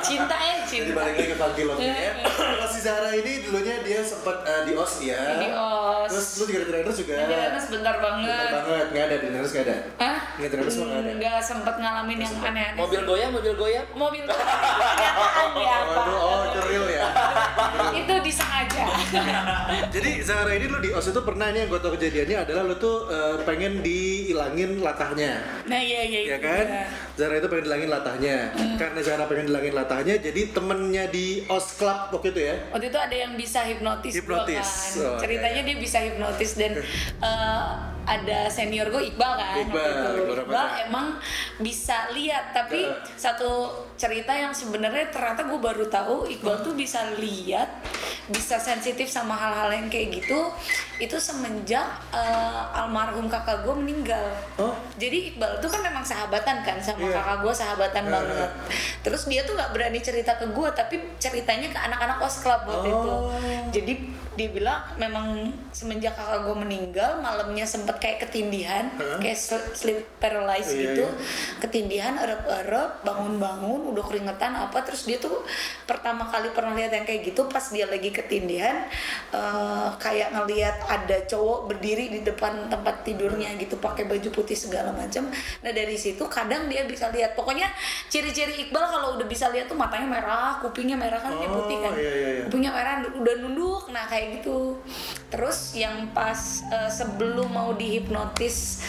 [0.05, 1.37] cinta ya Jadi cinta balik lagi ke
[1.79, 2.13] Iya, ya.
[2.29, 5.23] Kalau si Zara ini dulunya dia sempat eh, di OS ya.
[5.41, 6.09] Di OS.
[6.13, 7.15] Terus lu juga di trainers juga.
[7.25, 9.77] Rana sebentar Bentar banget banget, nggak ada di trainers nggak ada.
[9.97, 10.19] Hah?
[10.37, 11.11] Nggak trainers nggak ada.
[11.19, 16.19] Nggak sempet ngalamin yang aneh-aneh mobil goyang mobil goyang mobil itu kenyataan ya apa Waduh,
[16.19, 17.05] oh itu real ya.
[17.95, 18.85] itu disengaja
[19.95, 22.75] Jadi Zara ini lu di OS itu pernah nih yang gue tau kejadiannya adalah lu
[22.77, 25.41] tuh eh, pengen dihilangin latahnya.
[25.69, 26.67] nah iya iya ya itu kan?
[27.19, 28.37] Zara itu pengen dilangin latahnya.
[28.77, 32.55] Karena Zara pengen dilangin latahnya, jadi temennya di OS Club waktu itu ya.
[32.71, 34.69] waktu itu ada yang bisa hipnotis, Hipnotis.
[34.99, 36.73] kan Oh, ceritanya dia bisa hipnotis dan
[37.23, 37.65] eh,
[38.09, 40.09] ada senior gue Iqbal kan Iqbal, itu.
[40.17, 40.83] Iqbal Iqbal Ramadan.
[40.83, 41.07] emang
[41.59, 43.05] bisa lihat tapi Heeh.
[43.15, 47.69] satu cerita yang sebenarnya ternyata gue baru tahu Iqbal tuh bisa lihat
[48.27, 50.49] bisa sensitif sama hal-hal yang kayak gitu
[50.99, 54.25] itu semenjak eh, almarhum kakak gue meninggal
[54.57, 54.73] Oh.
[54.97, 57.15] jadi Iqbal tuh kan memang sahabatan kan sama Iya.
[57.15, 58.15] kakak gue sahabatan Heeh.
[58.15, 58.51] banget
[59.01, 62.89] terus dia tuh nggak berani cerita ke gue tapi ceritanya ke anak-anak os club waktu
[62.89, 63.29] itu Oh.
[63.69, 63.93] jadi
[64.39, 69.19] dia bilang memang semenjak kakak gue meninggal malamnya sempet kayak ketindihan Heeh.
[69.19, 71.19] kayak sl- sleep paralysis Iya, gitu iya.
[71.59, 75.43] ketindihan erep-erep bangun-bangun udah keringetan apa terus dia tuh
[75.85, 78.87] pertama kali pernah lihat yang kayak gitu pas dia lagi ketindihan
[79.31, 84.95] eh, kayak ngelihat ada cowok berdiri di depan tempat tidurnya gitu pakai baju putih segala
[84.95, 85.27] macam
[85.59, 87.67] nah dari situ kadang dia bisa lihat pokoknya
[88.07, 91.81] ciri-ciri Iqbal kalau udah bisa lihat tuh matanya merah kupingnya merah kan dia Oh, putih
[91.81, 92.43] kan iya, iya, iya.
[92.45, 94.81] kupingnya merah udah nunduk nah kayak gitu
[95.33, 98.85] terus yang pas eh, sebelum mau dihipnotis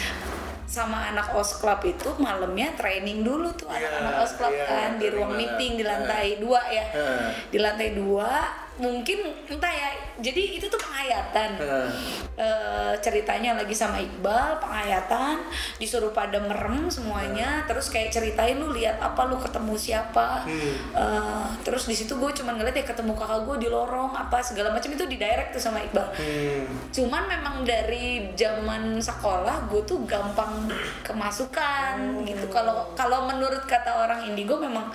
[0.69, 5.09] sama anak os club itu malamnya training dulu tuh anak-anak os club iya, kan di
[5.09, 6.85] ruang meeting di lantai dua ya.
[6.93, 7.27] Heeh.
[7.49, 8.29] di lantai dua
[8.79, 11.89] mungkin entah ya jadi itu tuh penghayatan Heeh.
[12.35, 15.43] Eh, ceritanya lagi sama Iqbal penghayatan
[15.75, 20.73] disuruh pada merem semuanya terus kayak ceritain lu lihat apa lu ketemu siapa Hmm.
[20.91, 24.71] Eh, terus di situ gue cuman ngeliat ya ketemu kakak gue di lorong apa segala
[24.71, 26.63] macam itu di direct tuh sama Iqbal Hmm.
[26.89, 30.71] cuman memang dari zaman sekolah gue tuh gampang
[31.03, 34.87] kemasukan gitu kalau kalau menurut kata orang indigo memang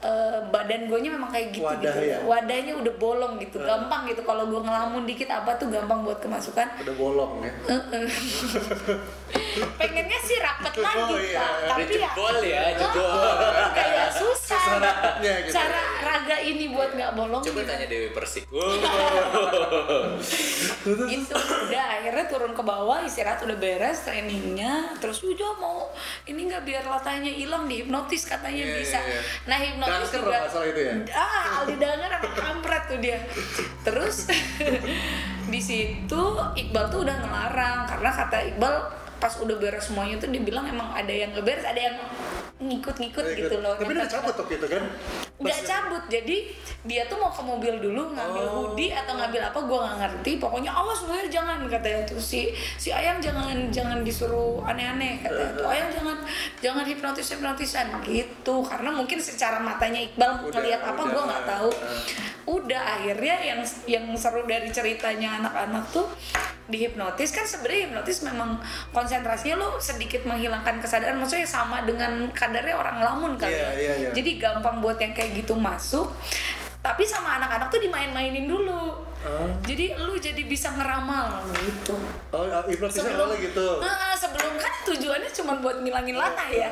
[0.00, 2.18] eh, badan gue memang kayak gitu Wadah gitu ya?
[2.22, 4.22] wadahnya udah bolong gitu gampang gitu.
[4.22, 6.66] Kalau gue ngelamun dikit apa tuh gampang buat kemasukan?
[6.86, 7.52] Udah bolong ya.
[9.56, 11.40] Pengennya sih rapet lagi Oh, iya.
[11.40, 13.08] pak tapi ya jebol ya, jebol.
[13.08, 15.52] Ah, kayak susah Susah rapetnya gitu.
[15.52, 17.68] cara raga ini buat nggak bolong Coba gitu.
[17.68, 18.44] tanya Dewi Persik.
[21.06, 21.34] gitu
[21.66, 25.90] udah akhirnya turun ke bawah istirahat udah beres trainingnya terus udah mau
[26.24, 29.20] ini nggak biar latahnya hilang dihipnotis katanya Iya, bisa iya.
[29.44, 30.94] nah hipnotis Dunker juga kalau nggak salah itu ya?
[31.12, 33.18] ah Aldi Danger emang kampret tuh dia
[33.82, 34.16] terus
[35.52, 36.22] di situ
[36.54, 38.74] Iqbal tuh udah ngelarang karena kata Iqbal
[39.16, 41.96] pas udah beres semuanya tuh dibilang emang ada yang nggak beres ada yang
[42.56, 44.80] ngikut-ngikut gitu loh Tapi udah cabut tuh gitu kan?
[45.36, 46.36] nggak cabut jadi
[46.88, 48.72] dia tuh mau ke mobil dulu ngambil Oh.
[48.72, 52.48] hoodie atau ngambil apa gua nggak ngerti pokoknya awas ya jangan katanya tuh si
[52.80, 56.16] si ayang jangan jangan disuruh aneh-aneh katanya tuh ayang jangan
[56.64, 61.12] jangan hipnotis hipnotisan gitu karena mungkin secara matanya Iqbal Udah, ngelihat apa udah.
[61.12, 61.70] gua nggak tahu
[62.46, 66.08] udah akhirnya yang yang seru dari ceritanya anak-anak tuh
[66.66, 68.58] dihipnotis kan sebenarnya hipnotis memang
[68.90, 73.70] konsentrasinya lo sedikit menghilangkan kesadaran maksudnya sama dengan kadarnya orang lamun kali Iya, ya.
[73.78, 74.10] iya, iya.
[74.10, 76.10] jadi gampang buat yang kayak gitu masuk.
[76.82, 78.94] Tapi sama anak-anak tuh dimain-mainin dulu
[79.26, 79.50] Ah.
[79.60, 81.98] jadi lu jadi bisa ngeramal gitu
[82.30, 83.66] Oh, hipnotisnya sebelum awalnya gitu.
[83.80, 86.68] Ah, sebelum kan tujuannya cuma buat ngilangin latah ya.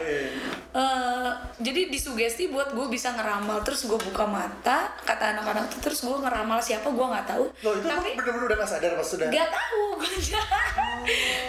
[0.71, 6.03] Eh, jadi disugesti buat gue bisa ngeramal terus gue buka mata kata anak-anak tuh terus
[6.03, 9.27] gue ngeramal siapa gue nggak tahu Loh, itu tapi bener-bener udah gak sadar pas sudah.
[9.31, 10.11] Gak tahu gue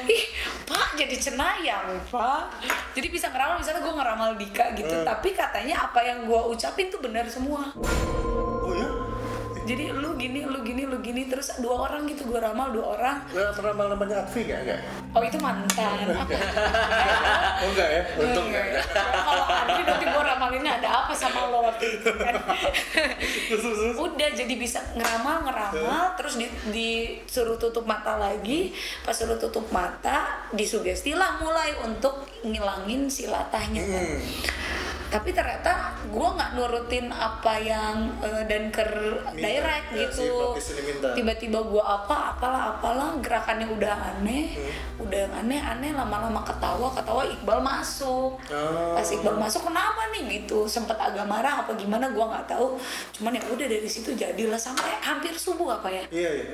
[0.07, 0.23] ih
[0.63, 2.43] pak jadi cenayang pak
[2.93, 5.05] jadi bisa ngeramal misalnya gue ngeramal Dika gitu Hmm.
[5.05, 8.87] tapi katanya apa yang gue ucapin tuh benar semua Oh ya?
[9.65, 13.17] Jadi lu gini lu gini lu gini terus dua orang gitu gue ramal dua orang
[13.33, 14.61] pernah malam namanya Atfi gak?
[14.65, 14.79] Gak?
[15.17, 16.33] oh itu mantan apa
[17.55, 18.01] Oh enggak ya?
[18.19, 18.83] Untung Enggak, enggak.
[18.85, 19.11] enggak.
[19.25, 22.35] kalau Adri nanti gue ramalinnya ada apa sama lo waktu itu kan
[23.95, 30.45] udah jadi bisa ngeramal ngeramal terus di, disuruh tutup mata lagi pas suruh tutup mata
[30.53, 34.05] disugestilah mulai untuk ngilangin si latahnya kan.
[34.05, 34.21] Hmm.
[35.09, 38.83] Tapi ternyata gue nggak nurutin apa yang eh, dan ke
[39.35, 40.55] direct ya, gitu.
[41.13, 44.55] tiba-tiba gue apa apalah apalah gerakannya udah aneh.
[44.55, 45.03] Hmm.
[45.05, 48.39] udah aneh aneh lama-lama ketawa ketawa Iqbal masuk.
[48.39, 48.95] Oh.
[48.95, 50.41] pas Iqbal masuk kenapa nih?
[50.41, 50.65] Gitu.
[50.65, 52.79] Sempet agak marah apa gimana gue nggak tahu.
[53.11, 56.03] Cuman ya udah dari situ jadilah sampai hampir subuh apa ya.
[56.09, 56.45] Iya, iya.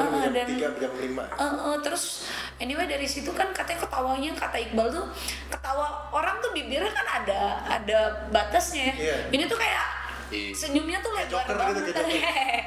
[0.00, 1.22] Ah, jam dan- 3, jam 5.
[1.36, 5.06] Eh, eh, terus anyway dari situ kan katanya ketawanya kata Iqbal tuh
[5.52, 7.91] ketawa orang tuh bibirnya kan ada ada
[8.28, 8.94] batasnya ya.
[8.96, 9.16] Iya.
[9.30, 9.84] Ini tuh kayak
[10.32, 10.56] Iya.
[10.56, 11.82] senyumnya tuh lebar Joker banget.
[11.84, 12.16] gitu, Joker.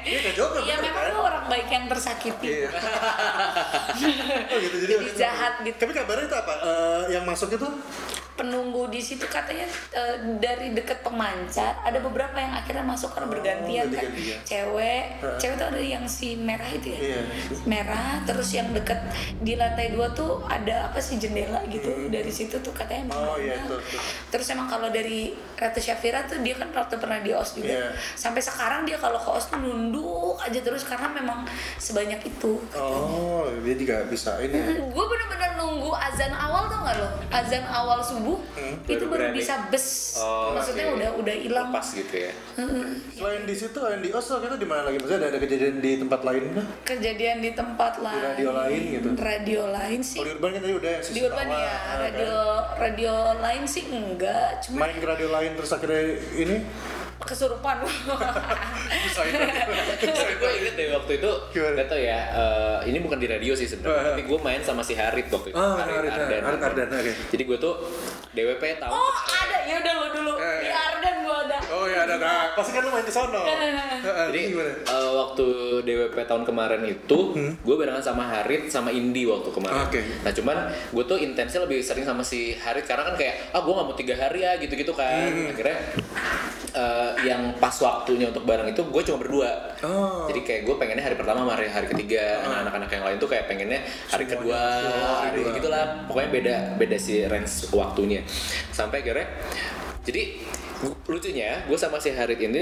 [0.06, 1.10] Iya, Joker, Iya memang kan?
[1.10, 2.46] tuh orang baik yang tersakiti.
[2.46, 2.68] Iya.
[4.54, 4.76] oh gitu.
[4.86, 5.76] Jadi, Jadi jahat gitu.
[5.76, 6.52] Tapi kabarnya itu apa?
[6.62, 7.66] Eh, yang masuk itu?
[8.36, 13.32] Penunggu di situ katanya eh, dari deket pemancar ada beberapa yang akhirnya masuk karena Oh,
[13.32, 14.04] bergantian kan.
[14.04, 14.38] ganti-gantian.
[14.44, 15.38] Cewek, Heeh.
[15.38, 16.98] cewek tuh ada yang si merah itu ya.
[16.98, 17.20] Iya.
[17.64, 19.00] merah terus yang deket
[19.38, 23.28] di lantai dua tuh ada apa sih jendela gitu dari situ tuh katanya emang Hmm.
[23.28, 23.66] Oh, iya, banyak.
[23.66, 24.00] tuh, tuh.
[24.28, 25.20] terus emang kalau dari
[25.54, 27.88] Ratu Syafira tuh dia kan waktu pernah di OS juga Iya.
[28.14, 30.04] sampai sekarang dia kalau ke OS tuh nunduk
[30.38, 34.60] aja terus karena memang sebanyak itu Oh, dia juga bisa ini.
[34.84, 38.25] gue bener-bener nunggu azan awal tuh nggak lo azan awal subuh
[38.86, 39.36] itu baru berani.
[39.36, 39.86] bisa bes
[40.16, 40.96] Oh, maksudnya oke.
[40.96, 42.32] udah udah hilang Lepas gitu ya.
[43.12, 44.96] Selain di situ, selain di Oslo kita di mana lagi?
[44.96, 46.66] Maksudnya ada, ada kejadian di tempat lain kah?
[46.86, 49.08] kejadian di tempat lain radio lain gitu?
[49.14, 51.96] radio lain sih Kalau di Urban kan tadi udah yang di urban ya kan?
[52.00, 52.34] radio
[52.76, 56.56] radio lain sih enggak cuma Main ke radio lain terus akhirnya ini
[57.24, 57.80] kesurupan.
[59.96, 61.80] Tapi gue inget deh waktu itu, Gimana?
[61.80, 64.92] gak tau ya, eh, ini bukan di radio sih sebenarnya, tapi gue main sama si
[64.92, 65.56] Harit waktu itu.
[65.56, 66.88] Oh, Harit, Harit Ardan.
[67.32, 67.74] Jadi gue tuh
[68.36, 69.58] DWP tahun oh ada.
[69.64, 70.32] Ya udah lo dulu.
[70.36, 70.60] Eh.
[70.68, 70.68] di
[71.86, 73.46] Oh ya ada nah, pasti kan lu main ke sono.
[74.34, 74.74] Jadi gimana?
[74.74, 75.46] eh, waktu
[75.86, 79.86] DWP tahun kemarin itu, gue barengan sama Harit sama Indi waktu kemarin.
[79.86, 80.02] Oke.
[80.26, 80.56] Nah cuman
[80.90, 83.94] gue tuh intensnya lebih sering sama si Harit karena kan kayak, ah gue nggak mau
[83.94, 85.30] tiga hari ya gitu-gitu kan.
[85.30, 85.78] Akhirnya
[86.74, 89.50] eh, yang pas waktunya untuk bareng itu gue cuma berdua.
[89.86, 90.26] Oh.
[90.26, 92.42] Jadi kayak gue pengennya hari pertama sama hari, hari ketiga.
[92.42, 94.62] Nah, anak-anak yang lain tuh kayak pengennya hari kedua,
[95.22, 96.02] hari gitu gitulah.
[96.10, 98.26] Pokoknya beda beda si range waktunya.
[98.74, 99.30] Sampai akhirnya
[100.06, 100.22] jadi
[101.08, 102.60] lucunya gue sama si Harit ini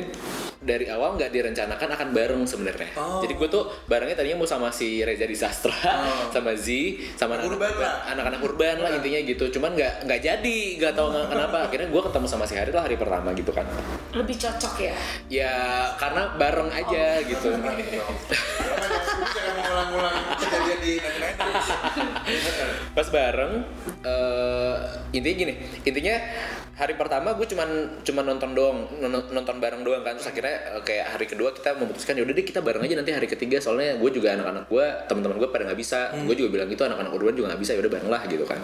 [0.62, 2.94] dari awal nggak direncanakan akan bareng sebenarnya.
[2.94, 3.18] Oh.
[3.20, 6.30] Jadi gue tuh barengnya tadinya mau sama si Reza di Sastra, Oh.
[6.30, 6.70] sama Z,
[7.18, 7.94] sama Anak anak-anak urban lah.
[8.14, 9.44] anak-anak urban lah intinya gitu.
[9.52, 11.56] Cuman nggak nggak jadi, nggak tahu nggak kenapa.
[11.68, 13.66] Akhirnya gue ketemu sama si Harit lah hari pertama gitu kan.
[14.14, 14.94] lebih cocok ya
[15.26, 15.54] Ya
[15.98, 17.50] karena bareng aja gitu.
[19.34, 20.92] Jangan kejadian di
[22.94, 23.52] pas bareng
[24.06, 24.76] eh
[25.10, 26.14] intinya gini intinya
[26.74, 30.18] hari pertama gue cuman cuman nonton doang non- nonton bareng doang kan.
[30.18, 33.30] Terus akhirnya eh, kayak hari kedua kita memutuskan yaudah deh kita bareng aja nanti hari
[33.30, 33.62] ketiga.
[33.62, 36.10] Soalnya gue juga anak-anak gue teman-teman gue pada nggak bisa.
[36.26, 38.58] Gue juga bilang gitu anak-anak urban juga nggak bisa yaudah bareng lah gitu kan.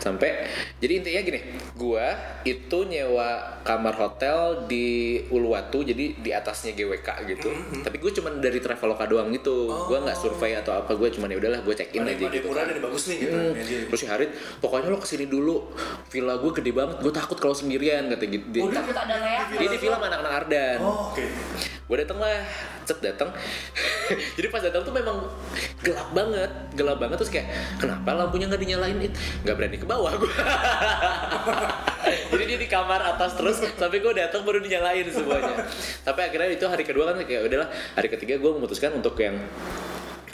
[0.00, 0.48] Sampai
[0.80, 1.40] jadi intinya gini
[1.76, 2.06] gue
[2.48, 7.52] itu nyewa kamar hotel di Uluwatu jadi di atasnya GWK gitu.
[7.84, 9.68] Tapi gue cuman dari Traveloka doang gitu.
[9.92, 12.64] Gue nggak survei atau apa gue cuman ya udahlah gue check in aja gitu murah
[12.64, 13.36] dan bagus nih gitu.
[13.36, 13.52] Hmm.
[13.52, 13.84] Ya, jadi.
[13.90, 14.30] Terus si Harit,
[14.62, 15.56] pokoknya lo ke sini dulu.
[16.08, 18.46] Villa gue gede banget, gue takut kalau sendirian kata gitu.
[18.50, 20.78] Dia, takut ada leak dia di villa sama anak-anak Ardan.
[20.82, 21.24] Oh, oke.
[21.86, 22.42] Gue dateng lah,
[22.82, 23.30] cet dateng.
[24.36, 25.22] Jadi pas datang tuh memang
[25.82, 27.46] gelap banget, gelap banget terus kayak
[27.78, 28.98] kenapa lampunya nggak dinyalain?
[29.02, 29.14] It?
[29.46, 30.32] Nggak berani ke bawah gue.
[32.34, 35.66] Jadi dia di kamar atas terus sampai gue datang baru dinyalain semuanya.
[36.02, 39.38] Tapi akhirnya itu hari kedua kan kayak udahlah hari ketiga gue memutuskan untuk yang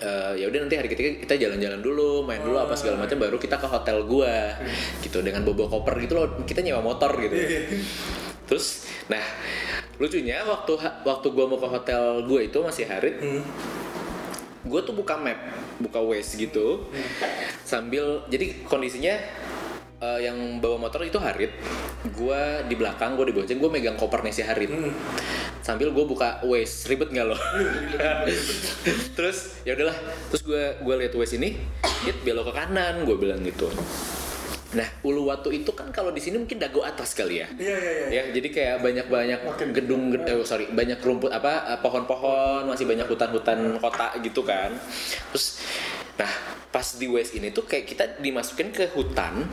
[0.03, 3.39] eh, ya udah nanti hari ketiga kita jalan-jalan dulu, main dulu apa segala macam baru
[3.39, 4.59] kita ke hotel gua.
[4.99, 6.27] Gitu dengan bobo koper gitu loh.
[6.43, 7.39] Kita nyewa motor gitu.
[8.51, 9.23] Terus nah,
[10.03, 10.75] lucunya waktu
[11.07, 13.23] waktu gua mau ke hotel gua itu masih Harit.
[14.63, 15.35] Gue tuh buka map,
[15.83, 16.87] buka Waze gitu.
[17.67, 19.19] Sambil jadi kondisinya
[19.99, 21.51] eh, yang bawa motor itu Harit,
[22.15, 24.71] gue di belakang, gue di bonceng, gue megang kopernya si Harit.
[25.63, 27.39] Sambil gue buka Waze, ribet nggak lo?
[29.17, 29.95] terus ya udahlah,
[30.29, 31.55] terus gue gue lihat Waze ini,
[32.03, 33.71] hit belok ke kanan, gue bilang gitu.
[34.73, 37.49] Nah, Uluwatu itu kan kalau di sini mungkin dago atas kali ya.
[37.61, 38.07] Iya, iya, iya.
[38.09, 39.41] Ya, jadi kayak banyak-banyak
[39.77, 44.73] gedung, ged- eh, sorry, banyak rumput apa, eh, pohon-pohon, masih banyak hutan-hutan kota gitu kan.
[45.29, 45.61] Terus,
[46.13, 46.33] nah
[46.73, 49.45] pas di West ini tuh kayak kita dimasukin ke hutan,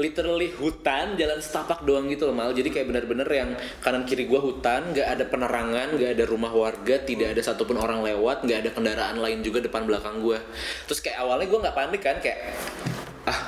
[0.00, 2.50] literally hutan, jalan setapak doang gitu loh mal.
[2.52, 3.50] Jadi kayak bener-bener yang
[3.84, 8.00] kanan kiri gua hutan, nggak ada penerangan, nggak ada rumah warga, tidak ada satupun orang
[8.02, 10.40] lewat, nggak ada kendaraan lain juga depan belakang gua.
[10.88, 12.38] Terus kayak awalnya gua nggak panik kan, kayak
[13.24, 13.40] ah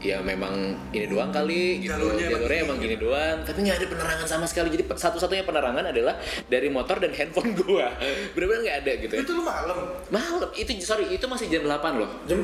[0.00, 1.96] ya memang ini doang kali gitu.
[1.96, 3.36] Jalurnya jalurnya, emang gini doang.
[3.42, 4.68] Tapi nggak ada penerangan sama sekali.
[4.72, 6.14] Jadi satu-satunya penerangan adalah
[6.46, 7.90] dari motor dan handphone gua.
[8.36, 9.20] Bener-bener nggak ada gitu ya.
[9.24, 9.78] Itu lu malam.
[10.12, 10.48] malam.
[10.52, 12.10] Itu sorry itu masih jam 8 loh.
[12.28, 12.38] Jam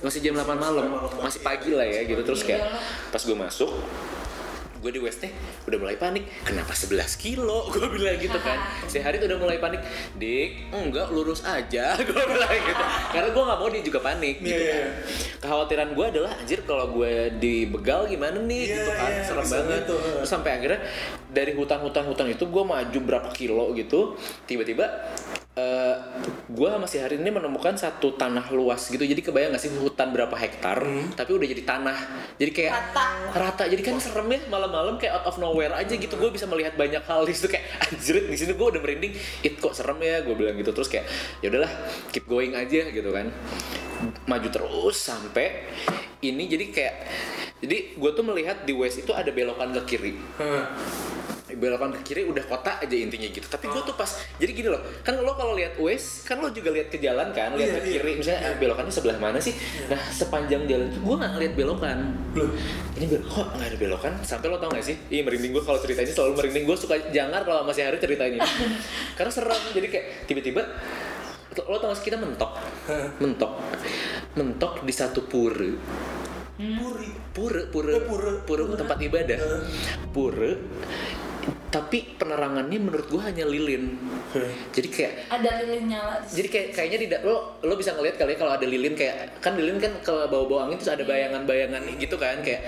[0.00, 0.84] masih jam 8 malam.
[1.20, 2.20] Masih pagi lah ya gitu.
[2.24, 2.64] Terus kayak
[3.12, 3.70] pas gue masuk
[4.84, 5.32] gue di West nih
[5.64, 7.64] udah mulai panik kenapa 11 kilo?
[7.72, 8.60] Gue bilang gitu kan.
[8.92, 9.80] Si Harit udah mulai panik
[10.20, 11.96] dik enggak lurus aja.
[12.08, 12.84] Gue bilang gitu.
[13.08, 14.52] Karena gue nggak mau dia juga panik gitu.
[14.52, 14.76] Iya, iya.
[14.76, 14.88] kan
[15.40, 18.62] kekhawatiran gue adalah anjir kalau gue dibegal gimana nih?
[18.68, 19.80] Iya, gitu kan iya, serem banget.
[19.88, 19.96] gitu.
[20.20, 20.80] terus sampai akhirnya
[21.32, 24.84] dari hutan-hutan hutan itu gue maju berapa kilo gitu tiba-tiba
[25.54, 25.94] eh
[26.50, 29.06] gue sama si Harit ini menemukan satu tanah luas gitu.
[29.06, 30.82] Jadi kebayang gak sih hutan berapa hektar
[31.14, 31.98] tapi udah jadi tanah.
[32.42, 33.06] Jadi kayak Rata.
[33.38, 33.64] rata.
[33.70, 36.10] Jadi kan serem ya malam-malam kayak out of nowhere aja gitu.
[36.18, 37.46] Gue bisa melihat banyak hal di situ.
[37.54, 39.14] Kayak anjir di sini gue udah merinding.
[39.46, 40.74] It kok serem ya gue bilang gitu.
[40.74, 41.06] Terus kayak
[41.38, 41.70] ya udahlah
[42.10, 43.30] keep going aja gitu kan.
[44.26, 45.70] Maju terus sampai
[46.26, 46.50] ini.
[46.50, 46.94] Jadi kayak
[47.62, 50.18] jadi gue tuh melihat di west itu ada belokan ke kiri.
[50.36, 50.66] Hah.
[51.64, 53.46] Belokan ke kiri udah kota aja intinya gitu.
[53.46, 56.68] Tapi gue tuh pas jadi gini loh kan lo kalau lihat Waze kan lo juga
[56.68, 59.56] lihat ke jalan kan lihat Iya, ke kiri misalnya ah, belokannya sebelah mana sih?
[59.86, 61.98] Nah sepanjang jalan itu gue nggak ngeliat belokan.
[62.34, 62.50] Loh.
[62.94, 64.12] ini belok kok nggak ada belokan?
[64.20, 64.96] Sampai lo tau gak sih?
[65.08, 66.64] Iya merinding gue kalau cerita ini selalu merinding.
[66.64, 68.38] Gue suka jangar kalau masih hari cerita ini
[69.16, 70.62] karena serem jadi kayak tiba-tiba
[71.56, 72.50] lo tau gak sih kita mentok.
[73.16, 73.52] Mentok.
[74.34, 75.70] Mentok di satu pura.
[76.54, 77.10] Puri.
[77.34, 77.66] pura?
[77.66, 78.30] Pura Eh, pura.
[78.42, 78.78] pura Pura.
[78.78, 79.38] tempat ibadah.
[80.10, 80.54] Pura
[81.74, 83.98] tapi penerangannya menurut gue hanya lilin
[84.70, 88.30] jadi kayak ada lilin nyala di jadi kayak kayaknya tidak lo lo bisa ngelihat kali
[88.30, 92.14] ya kalau ada lilin kayak kan lilin kan ke bawah-bawah angin terus ada bayangan-bayangan gitu
[92.14, 92.62] kan kayak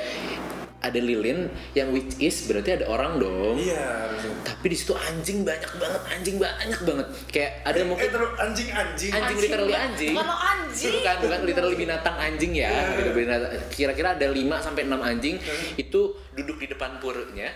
[0.77, 4.13] ada lilin yang which is berarti ada orang dong Iya,
[4.45, 8.31] tapi di situ anjing banyak banget anjing banyak banget kayak ada Eh, mungkin eh, terus
[8.37, 9.11] anjing anjing.
[9.11, 10.15] Anjing literally anjing.
[10.15, 10.93] lo anjing.
[10.93, 12.71] Bukan, bukan literally binatang anjing ya.
[12.71, 12.83] Iya.
[12.93, 15.37] Gitu, binatang- Kira-kira ada 5 sampai 6 anjing
[15.75, 16.01] itu
[16.37, 17.51] duduk di depan purnya.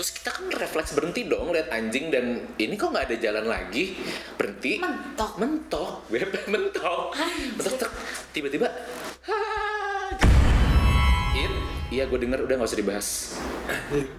[0.00, 4.00] Terus kita kan refleks berhenti dong lihat anjing dan ini kok nggak ada jalan lagi.
[4.32, 4.80] Berhenti.
[4.80, 5.36] Mentok.
[5.36, 6.08] Mentok.
[6.08, 7.12] Beb, mentok.
[7.60, 7.92] Mentok
[8.32, 8.64] tiba-tiba
[11.90, 13.08] iya gue denger udah nggak usah dibahas.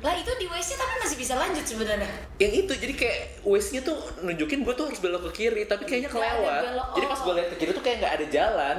[0.04, 2.08] lah itu di WC tapi masih bisa lanjut sebenarnya.
[2.40, 6.12] Yang itu jadi kayak Waze-nya tuh nunjukin gue tuh harus belok ke kiri tapi kayaknya
[6.12, 6.62] kelewat.
[6.68, 6.88] belok.
[7.00, 7.24] jadi pas Oh.
[7.26, 8.78] gue lihat ke kiri tuh kayak nggak ada jalan.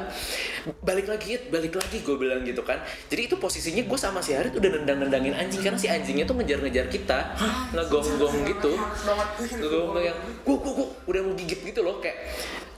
[0.85, 2.79] Balik lagi balik lagi gue bilang gitu kan.
[3.09, 6.87] Jadi itu posisinya gue sama si Harit udah nendang-nendangin anjing karena si anjingnya tuh ngejar-ngejar
[6.93, 7.19] kita.
[7.73, 8.73] Ngegonggong gitu.
[9.59, 12.29] ngegonggong yang guk guk guk udah mau gigit gitu loh kayak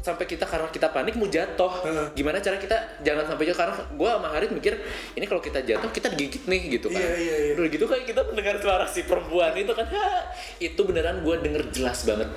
[0.04, 1.72] sampai kita karena kita panik mau jatuh.
[2.12, 3.00] Gimana cara kita?
[3.00, 4.76] Jangan sampai jatuh karena gue sama Harit mikir
[5.16, 7.52] ini kalau kita jatuh kita digigit nih gitu kan Iya, iya, iya.
[7.54, 10.08] udah gitu kayak kita mendengar suara si perempuan itu kan "Ha!"
[10.58, 12.28] itu beneran gue denger jelas banget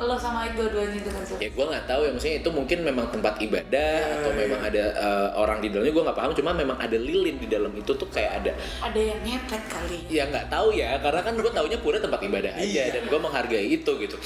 [0.00, 2.10] lo sama dua-duanya itu kan ya gue nggak tahu ya.
[2.16, 4.40] Maksudnya itu mungkin memang tempat ibadah atau iya.
[4.46, 5.92] memang ada eh, orang di dalamnya.
[5.92, 6.32] Gue nggak paham.
[6.32, 8.52] Cuma memang ada lilin di dalam itu tuh kayak ada
[8.82, 9.98] ada yang ngepet kali.
[10.08, 10.96] Ya nggak tahu ya.
[10.98, 12.84] Karena kan gue taunya pura tempat ibadah aja Iya.
[12.98, 14.16] dan gue menghargai itu gitu.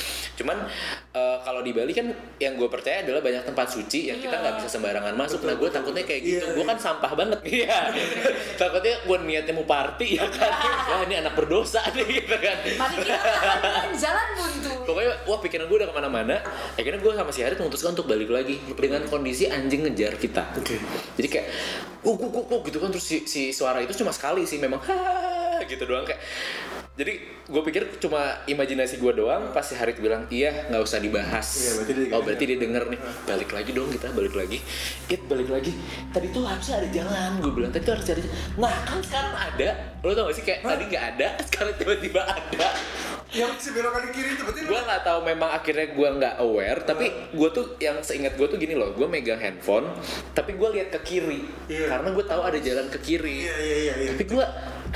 [0.42, 0.56] Cuman
[1.12, 2.06] eh, kalau di Bali kan
[2.38, 4.42] yang gue percaya adalah banyak tempat suci yang kita Iya.
[4.46, 5.42] nggak bisa sembarangan masuk.
[5.44, 6.44] Nah gue takutnya kayak gitu.
[6.46, 6.70] Iya, gue iya.
[6.70, 7.40] kan sampah banget.
[7.56, 7.88] Iya.
[8.60, 10.52] Takutnya gue niatnya mau party ya kan?
[10.92, 12.56] Wah ini anak berdosa nih gitu kan.
[12.76, 13.16] Mari kita
[13.96, 16.36] jalan buntu pokoknya wah pikiran gue udah ke mana-mana
[16.74, 20.56] akhirnya gue sama si Harit memutuskan untuk balik lagi dengan kondisi anjing ngejar kita.
[20.58, 20.78] Oke.
[21.18, 21.46] jadi kayak
[22.06, 25.60] guk guk guk gitu kan terus si, si suara itu cuma sekali sih memang ha
[25.66, 26.22] gitu doang kayak.
[26.96, 27.12] Jadi
[27.44, 31.44] gue pikir cuma imajinasi gue doang pas si Harit bilang iya nggak usah dibahas.
[31.44, 33.00] Iya, berarti dia oh berarti dia denger nih.
[33.28, 34.58] Balik lagi dong kita balik lagi.
[35.12, 35.76] It balik lagi.
[36.08, 37.70] Tadi tuh harusnya ada jalan gue bilang.
[37.72, 38.32] Tadi tuh harus ada jalan.
[38.56, 39.68] nah kan sekarang ada.
[40.00, 42.66] Lo tau gak sih kayak tadi nggak ada sekarang tiba-tiba ada
[43.36, 46.80] Yang si belokan ke kiri itu berarti gue nggak tahu memang akhirnya gue nggak aware
[46.82, 49.92] tapi gue tuh yang seingat gue tuh gini loh gue megang handphone
[50.32, 51.40] tapi gue lihat ke kiri.
[51.66, 51.86] Iya.
[51.90, 53.46] karena gue tahu ada jalan ke kiri.
[53.46, 53.94] Iya iya iya.
[54.00, 54.10] iya.
[54.14, 54.44] tapi gue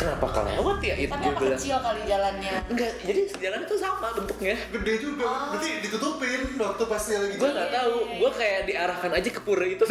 [0.00, 0.94] kenapa kelewat ya?
[0.96, 2.54] Itu apa bilang kecil kali jalannya?
[2.72, 4.54] Enggak jadi jalan itu sama bentuknya.
[4.72, 5.28] Gede juga.
[5.52, 7.96] Berarti ditutupin waktu pas dia lagi gue nggak tahu.
[8.16, 9.84] Gue kayak diarahkan aja ke pura itu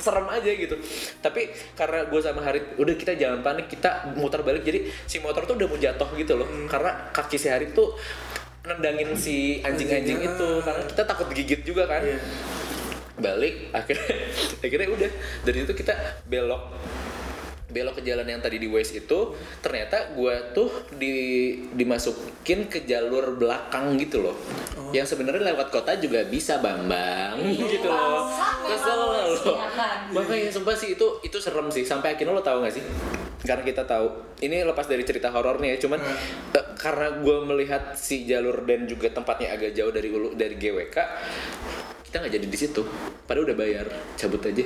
[0.00, 0.76] serem aja gitu.
[1.20, 1.42] Tapi
[1.76, 3.66] karena gue sama Harit udah kita jangan panik.
[3.68, 4.62] Kita muter balik.
[4.64, 6.48] Jadi si motor tuh udah mau jatuh gitu loh.
[6.70, 7.96] Karena kaki si Harit tuh
[8.66, 10.34] nendangin si anjing-anjing Anjingnya.
[10.36, 12.18] itu karena kita takut digigit juga kan Iya.
[13.16, 14.12] balik akhirnya
[14.66, 15.10] akhirnya udah
[15.46, 15.94] dari itu kita
[16.26, 16.62] belok
[17.76, 23.36] belok ke jalan yang tadi di Waze itu ternyata gua tuh di dimasukin ke jalur
[23.36, 24.36] belakang gitu loh.
[24.96, 27.36] Yang sebenarnya lewat kota juga bisa bambang.
[27.52, 28.32] Gitu loh.
[28.64, 29.36] kesel loh.
[29.60, 30.08] ya kan?
[30.08, 31.84] makanya sumpah sih itu itu serem sih.
[31.84, 32.84] Sampai akhirnya lo tahu gak sih?
[33.44, 34.08] Karena kita tahu
[34.40, 36.00] ini lepas dari cerita horornya ya cuman
[36.56, 40.96] eh, karena gue melihat si jalur dan juga tempatnya agak jauh dari ulu dari GWK
[42.06, 42.82] kita nggak jadi di situ.
[43.28, 43.86] Padahal udah bayar
[44.16, 44.64] cabut aja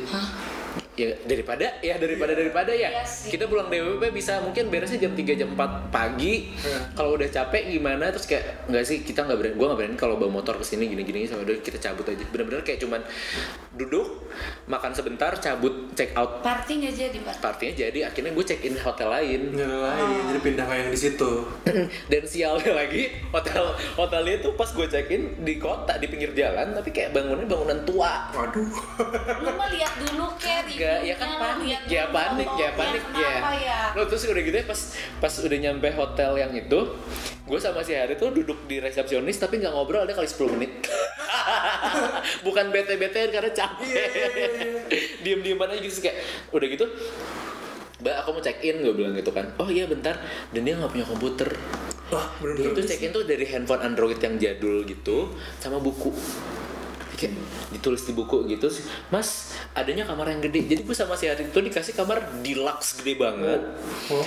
[1.01, 2.93] ya daripada ya daripada daripada ya.
[2.93, 6.53] Iya kita pulang DWP bisa mungkin beresnya jam 3 jam 4 pagi.
[6.93, 8.13] Kalau udah capek gimana?
[8.13, 10.91] Terus kayak nggak sih kita nggak berani gue nggak berani kalau bawa motor ke sini
[10.91, 12.25] gini gini sama udah kita cabut aja.
[12.29, 13.01] Bener-bener kayak cuman
[13.77, 14.29] duduk
[14.69, 16.45] makan sebentar cabut check out.
[16.45, 19.41] Party nggak jadi pak partinya jadi akhirnya gue check in hotel lain.
[19.57, 21.31] Nyala lain, jadi pindah ke yang di situ.
[22.13, 26.77] dan sialnya lagi hotel hotelnya tuh pas gue check in di kota di pinggir jalan
[26.77, 28.33] tapi kayak bangunnya bangunan tua.
[28.35, 28.69] Waduh.
[29.41, 33.31] lu mah lihat dulu Ker Enggak, ya kan panik, ya panik, ya panik ya.
[33.38, 34.81] kenapa ya Lo terus udah gitu ya pas
[35.22, 36.81] pas udah nyampe hotel yang itu,
[37.46, 40.72] gue sama si Hari tuh duduk di resepsionis tapi nggak ngobrol ada kali 10 menit.
[42.46, 43.87] Bukan bete-betean karena capek.
[43.87, 44.48] Iya, iya, iya,
[45.22, 46.18] Diem-dieman aja gitu kayak
[46.50, 46.87] udah gitu.
[48.00, 49.46] Mbak aku mau check in gue bilang gitu kan.
[49.62, 50.18] Oh iya bentar.
[50.50, 51.55] Dan dia nggak punya komputer.
[52.11, 52.74] Wah, Dia bener-bener.
[52.74, 55.31] tuh check in tuh dari handphone Android yang jadul gitu
[55.62, 56.11] sama buku.
[57.20, 57.37] Kayak
[57.68, 58.72] ditulis di buku gitu
[59.12, 60.64] mas adanya kamar yang gede.
[60.64, 63.61] Jadi gue sama si Harit itu dikasih kamar deluxe gede banget.
[64.09, 64.24] Oh.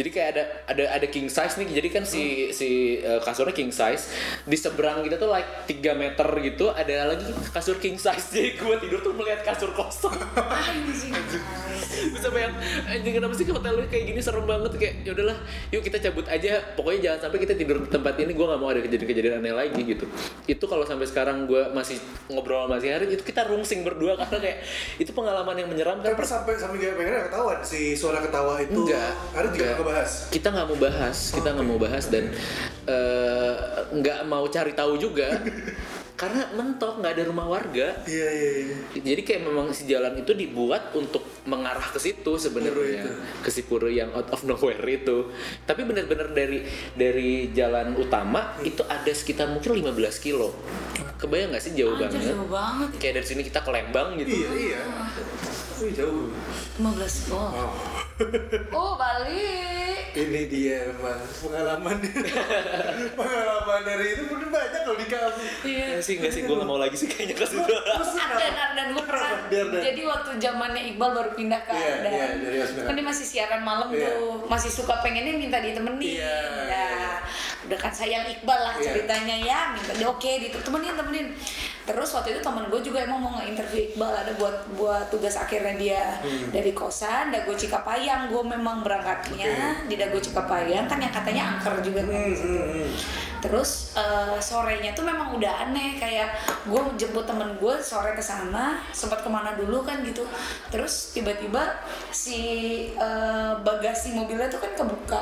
[0.00, 1.68] jadi kayak ada ada ada king size nih.
[1.68, 4.08] Jadi kan si si uh, kasurnya king size.
[4.48, 8.30] Di seberang kita tuh like 3 meter gitu ada lagi kasur king size.
[8.34, 10.16] Jadi gue tidur tuh melihat kasur kosong.
[12.16, 12.56] Bisa bayang
[12.88, 14.20] anjing kenapa sih hotel lu kayak gini?
[14.24, 14.72] Serem banget.
[14.80, 16.64] Kayak ya udahlah yuk kita cabut aja.
[16.74, 18.32] Pokoknya jangan sampai kita tidur di tempat ini.
[18.32, 20.08] Gue nggak mau ada kejadian-kejadian aneh lagi gitu.
[20.48, 22.00] Itu kalau sampai sekarang gue masih
[22.32, 24.58] ngobrol sama si Harit itu kita rungsing berdua karena kayak
[24.98, 28.86] itu pengalaman yang menyeramkan Tapi sampai sampai gak pengen ketahuan si suara ketawa itu.
[28.86, 29.12] Enggak.
[29.34, 30.10] Ada juga nggak bahas.
[30.30, 32.24] Kita nggak mau bahas, kita nggak mau bahas dan
[32.86, 33.54] eh,
[33.90, 35.28] nggak mau cari tahu juga.
[36.20, 37.96] Karena mentok nggak ada rumah warga.
[38.04, 38.76] Iya iya iya.
[38.92, 43.12] Jadi kayak memang si jalan itu dibuat untuk mengarah ke situ sebenarnya, itu.
[43.40, 45.32] ke si pura yang out of nowhere itu.
[45.64, 50.52] Tapi benar-benar dari dari jalan utama itu ada sekitar mungkin 15 kilo.
[51.20, 52.32] Kebayang nggak sih jauh Anjir banget?
[52.32, 52.88] jauh banget.
[52.90, 52.98] ya.
[52.98, 54.32] Kayak dari sini kita ke Lembang gitu.
[54.32, 54.80] Iya iya.
[55.80, 56.28] Wih jauh.
[56.76, 57.40] 15 oh.
[57.40, 57.72] Oh.
[58.70, 60.12] Oh, balik.
[60.12, 61.96] Ini dia emang pengalaman
[63.16, 65.40] pengalaman dari itu bener banyak loh di kamu.
[65.64, 65.84] Iya.
[65.88, 67.64] Enggak sih, enggak sih, gue nggak mau lagi sih kayaknya ke situ.
[67.64, 69.30] Ardan, Ardan gue pernah.
[69.48, 69.66] Dan.
[69.72, 72.12] Jadi waktu zamannya Iqbal baru pindah ke Iya, Ardan.
[72.12, 72.84] iya, dari Asmara.
[72.84, 74.04] kan dia masih siaran malam Iya.
[74.12, 76.04] tuh, masih suka pengennya minta ditemenin.
[76.20, 76.36] Iya, Ya,
[76.68, 77.12] iya.
[77.64, 78.84] udah kan sayang Iqbal lah Iya.
[78.84, 81.26] ceritanya ya, minta dia oke, ditemenin temenin.
[81.80, 85.69] Terus waktu itu temen gue juga emang mau nge-interview Iqbal ada buat buat tugas akhirnya
[85.76, 86.50] dia Hmm.
[86.50, 88.30] dari kosan Dago Cikapayang.
[88.30, 92.16] Gue memang berangkatnya di Dago Cikapayang kan yang katanya angker juga kan.
[92.16, 92.58] Hmm, situ.
[92.58, 92.90] hmm, hmm.
[93.40, 96.28] Terus eh, sorenya tuh memang udah aneh kayak
[96.68, 100.28] gue jemput temen gue sore ke sana sempat ke mana dulu kan gitu.
[100.68, 101.80] Terus tiba-tiba
[102.12, 102.40] si
[102.92, 105.20] eh, bagasi mobilnya tuh kan kebuka.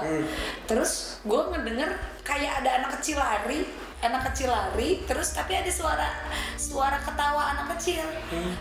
[0.67, 1.95] Terus gue ngedenger
[2.27, 3.65] kayak ada anak kecil lari
[3.99, 6.09] anak kecil lari terus tapi ada suara
[6.55, 8.05] suara ketawa anak kecil.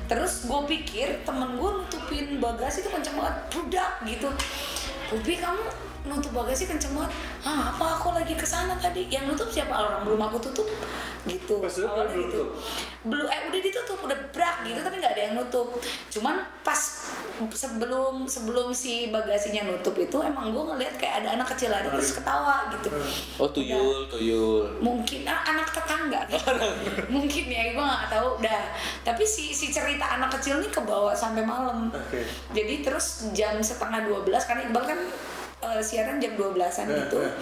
[0.10, 4.30] Terus gue pikir temen gue nutupin bagasi tuh kenceng banget budak gitu.
[5.14, 7.12] Ruby kamu nutup bagasi kenceng banget.
[7.44, 9.08] Ah apa aku lagi ke sana tadi?
[9.12, 9.74] Yang nutup siapa?
[9.76, 10.68] Orang belum aku tutup.
[11.28, 11.60] Gitu.
[11.60, 12.42] Pas Awalnya belum gitu.
[13.08, 15.68] belum eh udah ditutup udah brak gitu tapi nggak ada yang nutup.
[16.12, 16.80] Cuman pas
[17.54, 22.18] sebelum sebelum si bagasinya nutup itu emang gue ngeliat kayak ada anak kecil lari terus
[22.18, 22.90] ketawa gitu.
[23.38, 24.66] Oh tuyul, tuyul.
[24.82, 26.22] mungkin ah, anak tetangga.
[27.14, 28.64] Mungkin ya gue nggak tahu dah
[29.04, 31.88] tapi si si cerita anak kecil nih kebawa sampai malam.
[31.94, 32.24] Oke.
[32.52, 35.00] jadi terus jam setengah 12 karena Iqbal kan
[35.60, 37.18] eh, siaran jam 12-an Eh, gitu.
[37.20, 37.34] eh.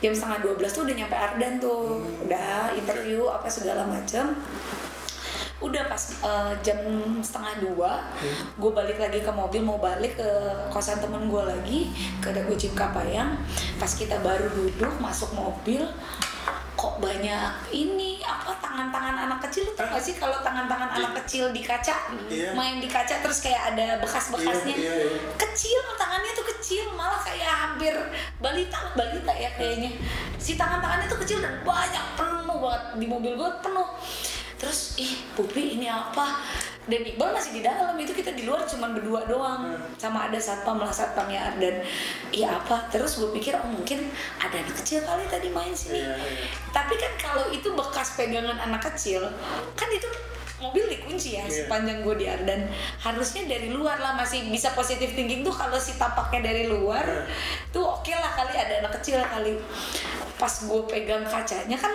[0.00, 2.02] jam setengah 12 tuh udah nyampe Ardan tuh.
[2.24, 4.34] Udah interview apa segala macam
[5.60, 6.80] udah pas eh, jam
[7.20, 8.00] setengah dua
[8.56, 10.28] gue balik lagi ke mobil mau balik ke
[10.72, 13.36] kosan temen gue lagi ke Dago Kapayang
[13.76, 15.84] pas kita baru duduk masuk mobil
[16.80, 19.68] kok banyak ini apa tangan-tangan anak kecil?
[19.68, 21.92] Lu tau gak sih kalau tangan-tangan anak kecil di kaca?
[22.32, 22.56] Iya.
[22.56, 24.72] main di kaca terus kayak ada bekas-bekasnya.
[24.72, 25.20] Iya, iya, iya.
[25.36, 27.92] kecil tangannya tuh kecil malah kayak hampir
[28.40, 29.92] balita balita ya kayaknya.
[30.40, 32.82] Si tangan-tangannya tuh kecil dan banyak penuh banget.
[32.96, 33.88] Di mobil gue penuh.
[34.56, 36.40] Terus ih pupi ini apa
[36.88, 37.92] dan Iqbal masih di dalam.
[38.00, 39.76] Itu kita di luar cuman berdua doang.
[40.00, 41.84] Sama ada satpam lah satpamnya dan
[42.32, 42.88] iya apa.
[42.88, 44.08] Terus gue pikir oh mungkin
[44.40, 46.00] ada anak kecil kali tadi main sini.
[46.00, 46.46] Iya, iya.
[46.72, 49.26] tapi kan kalau itu bekas pegangan anak kecil
[49.76, 50.06] kan itu
[50.60, 51.64] mobil dikunci ya Iya.
[51.64, 52.68] sepanjang gue di Ardan
[53.00, 57.24] harusnya dari luar lah masih bisa positive thinking tuh kalau si tapaknya dari luar Iya.
[57.72, 59.56] tuh oke lah kali ada anak kecil kali.
[60.36, 61.92] Pas gue pegang kacanya kan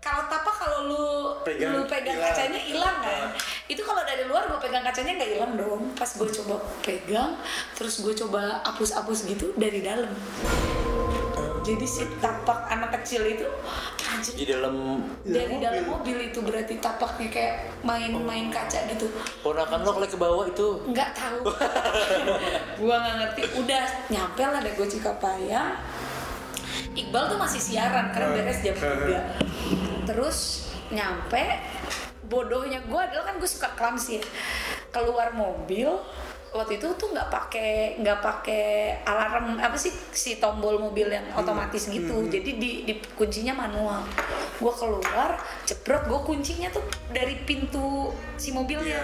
[0.00, 1.06] kalau tapak kalau lu
[1.44, 2.32] Pegang, lu pegang hilang.
[2.32, 3.28] kacanya hilang kan?
[3.68, 5.82] Itu kalau dari luar gue pegang kacanya nggak hilang dong.
[5.92, 7.36] Pas gue coba pegang
[7.76, 10.08] terus gue coba hapus-hapus gitu dari dalam.
[11.60, 13.44] Jadi si tapak anak kecil itu
[14.00, 19.04] anjir Di dalam dari dalam mobil itu berarti tapaknya kayak main-main kaca gitu.
[19.44, 20.80] Ponakan lo ke bawah itu.
[20.88, 21.44] Nggak tahu.
[22.80, 23.42] Gua nggak ngerti.
[23.60, 25.76] Udah nyampe lah deh gue Cikapayang
[26.90, 31.58] Iqbal tuh masih siaran karena beres jam 3 terus nyampe
[32.26, 34.24] bodohnya gue adalah kan gue suka clumsy ya.
[34.90, 35.90] Keluar mobil
[36.50, 41.86] waktu itu tuh nggak pakai nggak pakai alarm apa sih si tombol mobil yang otomatis
[41.86, 42.26] gitu.
[42.26, 44.02] Jadi di, di kuncinya manual.
[44.58, 46.82] Gue keluar jebrot gue kuncinya tuh
[47.14, 48.98] dari pintu si mobilnya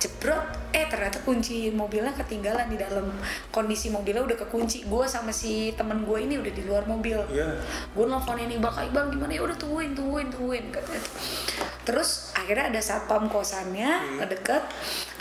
[0.00, 0.72] jebrot.
[0.72, 3.12] Eh ternyata kunci mobilnya ketinggalan di dalam.
[3.52, 4.88] Kondisi mobilnya udah kekunci.
[4.88, 7.20] Gue sama si temen gue ini udah di luar mobil.
[7.28, 7.60] Iya.
[7.92, 9.32] gue nelfon ini bakal Iqbal gimana?
[9.36, 11.02] Ya udah tungguin tungguin tungguin katanya.
[11.84, 14.58] Terus akhirnya ada satpam kosannya ngedeket.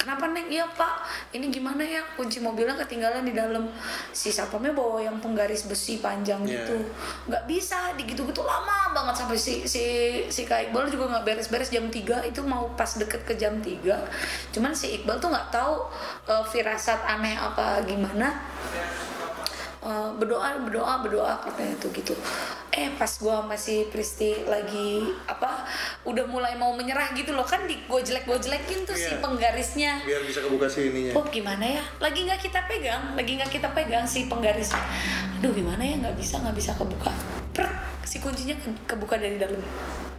[0.02, 0.50] Kenapa neng?
[0.50, 1.06] Iya pak.
[1.30, 2.02] Ini gimana ya?
[2.18, 3.70] Kunci mobilnya ketinggalan di dalam.
[4.10, 6.66] Si satpamnya bawa yang penggaris besi panjang Iya.
[6.66, 6.82] gitu.
[7.30, 7.94] Nggak bisa.
[7.94, 9.86] Digitu-gitu lama banget sampai si si
[10.26, 13.94] si Kak Iqbal juga nggak beres-beres jam 3 itu mau pas deket ke jam 3
[14.50, 15.86] cuman si Iqbal tuh nggak tahu
[16.26, 18.34] eh, firasat aneh apa gimana
[19.80, 22.12] Eh, berdoa berdoa berdoa katanya tuh gitu.
[22.70, 25.64] Eh pas gua masih Pristi lagi apa
[26.04, 27.42] udah mulai mau menyerah gitu loh.
[27.42, 29.24] Kan di gua jelek gua jelekin tuh si Iya.
[29.24, 30.04] penggarisnya.
[30.04, 31.16] Biar bisa kebuka si ininya.
[31.16, 31.80] Oh gimana ya?
[31.98, 34.84] Lagi nggak kita pegang lagi nggak kita pegang si penggarisnya
[35.40, 35.96] aduh gimana ya?
[35.98, 37.12] Nggak bisa nggak bisa kebuka.
[37.50, 37.72] Prek,
[38.04, 39.64] si kuncinya ke- kebuka dari dalam.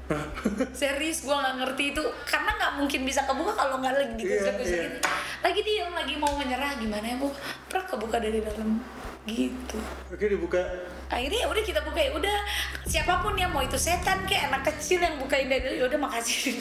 [0.73, 2.03] Serius gua nggak ngerti itu.
[2.25, 4.89] Karena nggak mungkin bisa kebuka kalau nggak lagi Iya, ditusuk iya.
[5.41, 7.29] lagi diam lagi mau menyerah gimana ya bu
[7.69, 8.81] Prek, kebuka dari dalam
[9.29, 9.79] gitu.
[10.09, 10.61] Oke dibuka.
[11.11, 12.39] Akhirnya ya udah kita buka ya udah.
[12.87, 16.57] Siapa pun yang mau itu setan kayak anak kecil yang bukain dari ya udah makasih.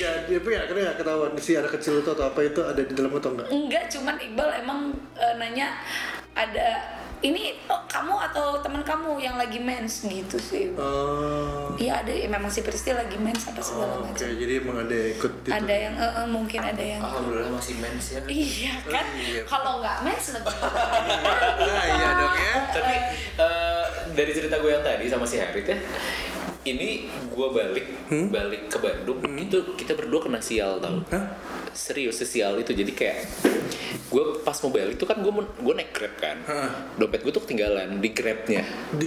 [0.00, 2.92] Jadi apa ya akhirnya nggak ketahuan si anak kecil itu atau apa itu ada di
[2.96, 4.80] dalam atau enggak enggak cuman Iqbal emang
[5.18, 5.68] eh, nanya
[6.32, 6.68] ada
[7.20, 10.08] ini oh, kamu atau teman kamu yang lagi mens?
[10.08, 10.72] Gitu sih.
[10.76, 11.68] Oh.
[11.76, 14.76] Iya ada ya, memang si Pristi lagi mens apa segala Oh, oke macam jadi emang
[14.88, 18.20] ada yang ikut itu ada yang eh, eh, mungkin ada yang Alhamdulillah masih mens ya.
[18.28, 19.06] iya kan?
[19.16, 19.42] iya.
[19.44, 20.56] kalau nggak mens lebih
[21.68, 22.54] nah iya dong ya.
[22.72, 22.96] Tapi
[23.36, 23.84] eh,
[24.16, 25.78] dari cerita gue yang tadi sama si Harit ya,
[26.68, 27.86] ini gue balik
[28.28, 31.00] balik ke Bandung itu kita berdua kena sial tau.
[31.12, 31.24] Hah?
[31.72, 33.18] Serius sial itu jadi kayak
[34.06, 36.70] gue pas mau balik itu kan gue gue naik grab kan, Hah.
[36.96, 38.62] dompet gue tuh ketinggalan di grabnya.
[38.92, 39.06] di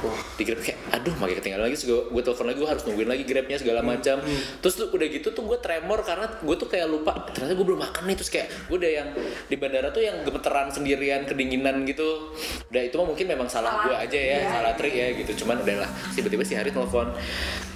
[0.00, 3.06] wah di grab kayak aduh makin ketinggalan lagi gue gue telepon lagi gue harus nungguin
[3.08, 4.18] lagi grabnya segala macam
[4.58, 7.80] terus tuh udah gitu tuh gue tremor karena gue tuh kayak lupa ternyata gue belum
[7.80, 9.08] makan nih terus kayak gue udah yang
[9.46, 12.34] di bandara tuh yang gemeteran sendirian kedinginan gitu
[12.68, 13.84] udah itu mah mungkin memang salah Salah.
[13.84, 14.50] gue aja ya Iya.
[14.50, 17.06] salah trik ya gitu cuman udah lah tiba-tiba si Hari telepon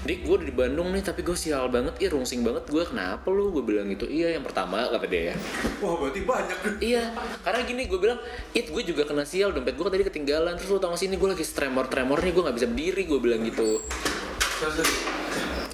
[0.07, 1.99] Dik gue udah di Bandung nih tapi gue sial banget.
[1.99, 2.71] Ih rungsing banget.
[2.71, 3.51] Gue kenapa lu?
[3.51, 4.07] Gue bilang gitu.
[4.07, 5.37] Iya yang pertama kata dia ya.
[5.83, 6.59] Wah berarti banyak.
[6.79, 7.11] Iya,
[7.43, 8.23] karena gini gue bilang,
[8.55, 11.17] it gue juga kena sial, dompet gue tadi ketinggalan, terus lu tau gak sih ini
[11.19, 13.81] gue lagi tremor-tremor nih, gue gak bisa berdiri, gue bilang gitu.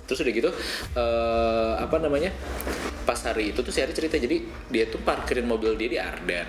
[0.06, 0.50] Terus udah gitu,
[0.94, 2.30] eh apa namanya,
[3.02, 6.46] pas hari itu tuh si Ari cerita, jadi dia tuh parkirin mobil dia di Ardan.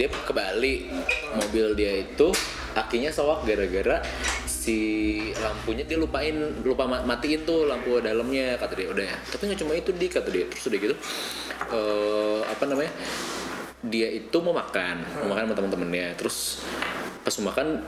[0.00, 0.88] Dia ke Bali,
[1.36, 2.32] mobil dia itu
[2.72, 4.00] akinya sowak gara-gara
[4.70, 4.78] si
[5.42, 6.30] lampunya dia lupain
[6.62, 8.86] lupa ma- matiin tuh lampu dalamnya kata dia.
[8.86, 9.16] Udah ya.
[9.18, 10.46] Tapi nggak cuma itu di kata dia.
[10.46, 10.94] Terus udah gitu
[11.70, 12.92] eh apa namanya
[13.82, 15.02] dia itu mau makan.
[15.26, 16.62] Mau makan sama teman-temannya terus
[17.20, 17.84] pas makan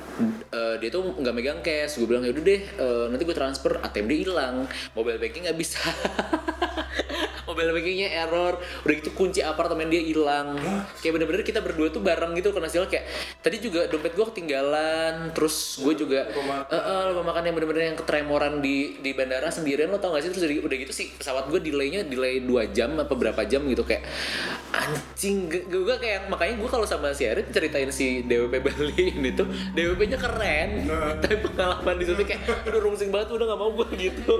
[0.52, 2.02] eh, dia tuh nggak megang cash.
[2.02, 4.66] Gue bilang ya udah deh eh, nanti gue transfer ATM dia hilang.
[4.98, 5.78] Mobile banking nggak bisa
[7.52, 8.56] mobile bankingnya error.
[8.82, 10.56] Udah gitu kunci apartemen dia hilang.
[10.98, 13.04] Kayak bener-bener kita berdua tuh bareng gitu kena sial kayak
[13.44, 16.72] tadi juga dompet gue ketinggalan terus gue juga Lupa makan.
[16.72, 20.24] eh, eh, lupa makan yang bener-bener yang ketremoran di di bandara sendirian lo tau gak
[20.24, 20.30] sih?
[20.32, 23.84] Terus udah, udah gitu sih pesawat gue delaynya delay 2 jam apa berapa jam gitu
[23.84, 24.02] kayak
[24.72, 29.30] anjing gue gue kayak makanya gue kalau sama si Erin ceritain si DWP Bali ini
[29.34, 29.44] tuh
[29.74, 30.88] DWP-nya keren
[31.20, 34.34] tapi pengalaman di situ kayak udah rungsing banget udah gak mau gue gitu.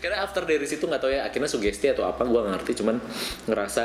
[0.00, 2.96] Karena after dari situ nggak tahu ya akhirnya sugesti atau apa gue ngerti cuman
[3.44, 3.84] ngerasa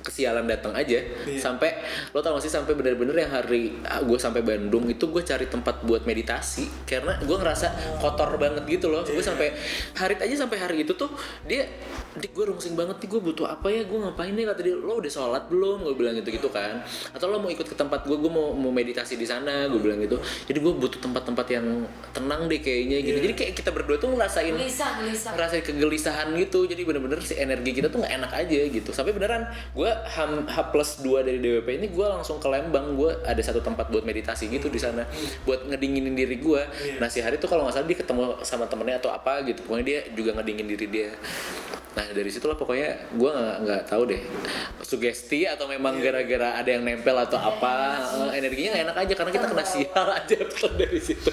[0.00, 1.00] kesialan datang aja.
[1.36, 1.76] Sampai
[2.12, 5.84] lo tau gak sih sampai bener-bener yang hari gue sampai Bandung itu gue cari tempat
[5.84, 6.66] buat meditasi.
[6.88, 9.04] Karena gue ngerasa kotor banget gitu loh.
[9.04, 9.52] Gue sampai
[9.96, 11.12] hari aja sampai hari itu tuh
[11.44, 11.68] dia
[12.16, 13.84] dik gue rungsing banget nih gue butuh apa ya?
[13.84, 14.48] Gue ngapain nih?
[14.48, 15.84] Kata dia lo udah sholat belum?
[15.84, 16.80] Gue bilang gitu gitu kan.
[17.12, 20.00] Atau lo mau ikut ke tempat gue gue mau mau meditasi di sana gue bilang
[20.00, 20.16] gitu.
[20.48, 21.84] Jadi gue butuh tempat-tempat yang
[22.16, 23.18] tenang deh kayaknya gitu.
[23.20, 25.32] Jadi kayak kita berdua tuh ngerasain gelisah gelisah.
[25.36, 26.64] ngerasain kegelisahan gitu.
[26.64, 28.90] Jadi bener-bener si energi kita tuh nggak enak aja gitu.
[28.96, 29.44] Sampai beneran
[29.76, 32.94] gue H, H plus 2 dari DWP ini gue langsung ke Lembang.
[32.96, 35.06] Gue ada satu tempat buat meditasi gitu di sana
[35.44, 36.62] buat ngedinginin diri gue
[37.00, 39.64] nah si hari tuh kalau nggak salah dia ketemu sama temennya atau apa gitu.
[39.66, 41.10] Pokoknya dia juga ngedingin diri dia.
[41.90, 44.22] Nah dari situlah pokoknya gue nggak nggak tahu deh
[44.90, 47.98] sugesti atau memang gara-gara ada yang nempel atau apa
[48.30, 51.32] eh, energinya nggak enak aja karena kita kena sial aja tuh dari situ.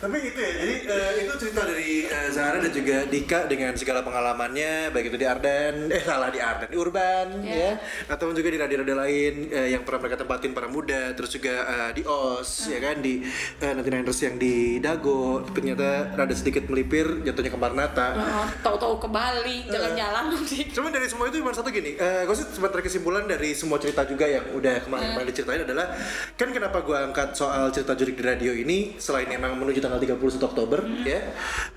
[0.00, 4.00] Tapi itu ya, jadi eh, itu cerita dari eh, Zahra dan juga Dika dengan segala
[4.04, 8.58] pengalamannya, baik itu di Arden, eh salah di Arden, di Urban, ya, atau juga di
[8.60, 12.78] radio-radio lain eh, yang pernah mereka tempatin para muda, terus juga eh, di OS, ya
[12.78, 13.24] kan, di
[13.60, 18.08] eh, nanti Niners yang di Dago, ternyata rada sedikit melipir, jatuhnya ke Marnata.
[18.16, 20.66] Nah, tahu-tahu ke Bali jalan penyalang sih.
[20.72, 24.02] Cuman dari semua itu cuma satu gini, eh gue sih sempat kesimpulan dari semua cerita
[24.08, 25.92] juga yang udah kemarin-kemarin diceritain adalah
[26.34, 30.48] kan kenapa gue angkat soal cerita jurik di radio ini selain emang menuju tanggal 31
[30.48, 31.20] Oktober ya,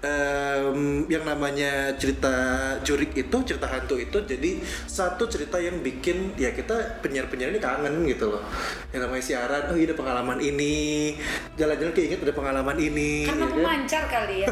[0.01, 2.33] em, yang namanya cerita
[2.81, 8.05] jurik itu cerita hantu itu jadi satu cerita yang bikin ya kita penyiar-penyiar ini kangen
[8.05, 8.43] gitu loh,
[8.89, 11.15] yang namanya siaran, oh iya ada pengalaman ini,
[11.53, 13.55] jalan-jalan keinget ada pengalaman ini, Karena ya kan?
[13.55, 14.47] pemancar kali ya.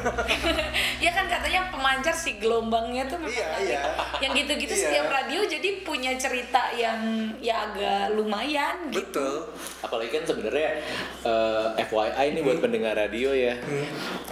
[1.05, 3.79] ya kan katanya pemancar si gelombangnya tuh memang Iya, iya.
[4.17, 4.81] Yang gitu-gitu Iya.
[4.81, 6.99] setiap radio jadi punya cerita yang
[7.37, 9.03] ya agak lumayan gitu.
[9.05, 9.35] Betul.
[9.77, 10.81] apalagi kan sebenarnya
[11.21, 13.53] eh, FYI nih buat pendengar radio ya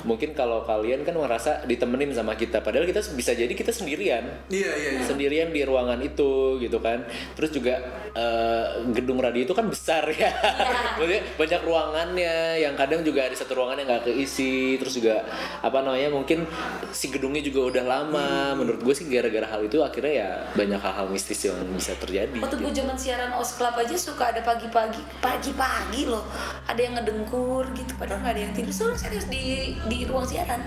[0.02, 4.72] mungkin kalau kalian kan merasa ditemenin sama kita padahal kita bisa jadi kita sendirian Iya
[4.74, 4.90] iya.
[4.98, 5.02] iya.
[5.04, 7.80] sendirian di ruangan itu gitu kan terus juga
[8.14, 10.32] eh, gedung radio itu kan besar ya.
[11.00, 14.78] Maksudnya banyak ruangannya yang kadang juga ada satu ruangan yang nggak keisi.
[14.78, 15.26] Terus juga
[15.62, 16.46] apa namanya mungkin
[16.94, 18.30] si gedungnya juga udah lama.
[18.58, 22.60] Menurut gue sih gara-gara hal itu akhirnya ya banyak hal-hal mistis yang bisa terjadi Waktu
[22.60, 26.26] gue zaman siaran Os Club aja suka ada pagi-pagi, pagi-pagi loh,
[26.68, 28.74] ada yang ngedengkur gitu, padahal nggak ada yang tidur.
[28.74, 30.60] Soalnya serius di di ruang siaran,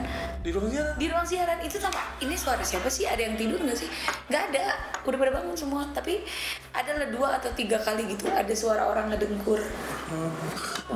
[0.46, 3.02] Di ruangnya di ruang siaran itu sama ini suara siapa sih?
[3.02, 3.90] Ada yang tidur nggak sih?
[4.30, 5.82] Nggak ada, udah pada bangun semua.
[5.90, 6.22] Tapi
[6.70, 9.58] ada lah dua atau tiga kali gitu, ada suara orang ngedengkur.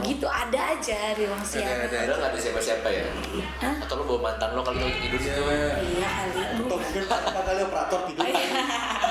[0.07, 1.83] Gitu ada aja di ruang siaran.
[1.83, 1.99] ada.
[1.99, 3.03] Padahal nggak ada siapa-siapa ya
[3.59, 3.75] Hah?
[3.83, 6.39] atau lo bawa mantan lo kali lagi tidur situ Iya kali.
[6.55, 8.27] Atau mungkin kali operator tidur.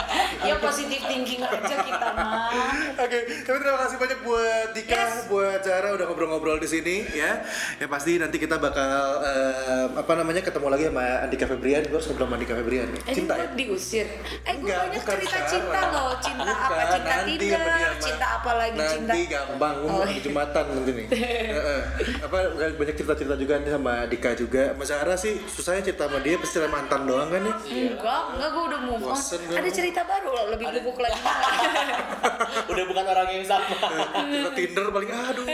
[0.50, 2.50] ya positif thinking aja kita mah.
[2.96, 5.14] Oke, tapi terima kasih banyak buat Dika, Yes.
[5.26, 7.40] buat Zara udah ngobrol-ngobrol di sini ya.
[7.78, 8.90] Ya pasti nanti kita bakal
[9.22, 11.82] eh, apa namanya ketemu lagi sama Andika Febrian.
[11.84, 12.88] Gue harus ngobrol sama Andika Febrian.
[13.00, 13.48] Eh, Cinta ya?
[13.52, 14.08] diusir.
[14.42, 15.50] Eh, gue banyak cerita sekarang.
[15.50, 16.12] cinta loh.
[16.20, 16.68] Cinta apa?
[16.70, 17.78] Bukan, Cinta sama dia, Ma.
[18.00, 19.08] cinta apa lagi cinta?
[19.10, 20.12] Nanti gampang, Oh, oh, iya.
[20.12, 21.08] di Jumatan nanti nih.
[22.26, 22.38] Apa
[22.76, 24.64] banyak cerita-cerita juga nih sama Dika juga.
[24.74, 27.54] Mas Zara sih susahnya cerita sama dia pasti mantan doang kan nih.
[27.90, 29.18] Enggak, enggak gue udah move on.
[29.52, 31.20] Ada cerita baru loh, lebih gubuk lagi.
[32.72, 35.46] udah bukan orang yang sama cerita Tinder paling aduh.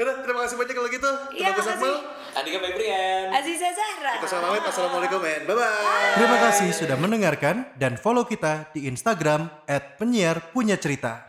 [0.00, 1.10] Yaudah, terima kasih banyak kalau gitu.
[1.36, 1.76] Terima kasih.
[1.76, 1.96] Akmal.
[2.36, 4.12] Andika Febrian Aziza Zahra.
[4.20, 4.64] Kita salam pamit.
[4.68, 5.42] Assalamualaikum men.
[5.48, 6.12] Bye bye.
[6.20, 9.48] Terima kasih sudah mendengarkan dan follow kita di Instagram
[9.96, 11.28] @penyiar punya cerita.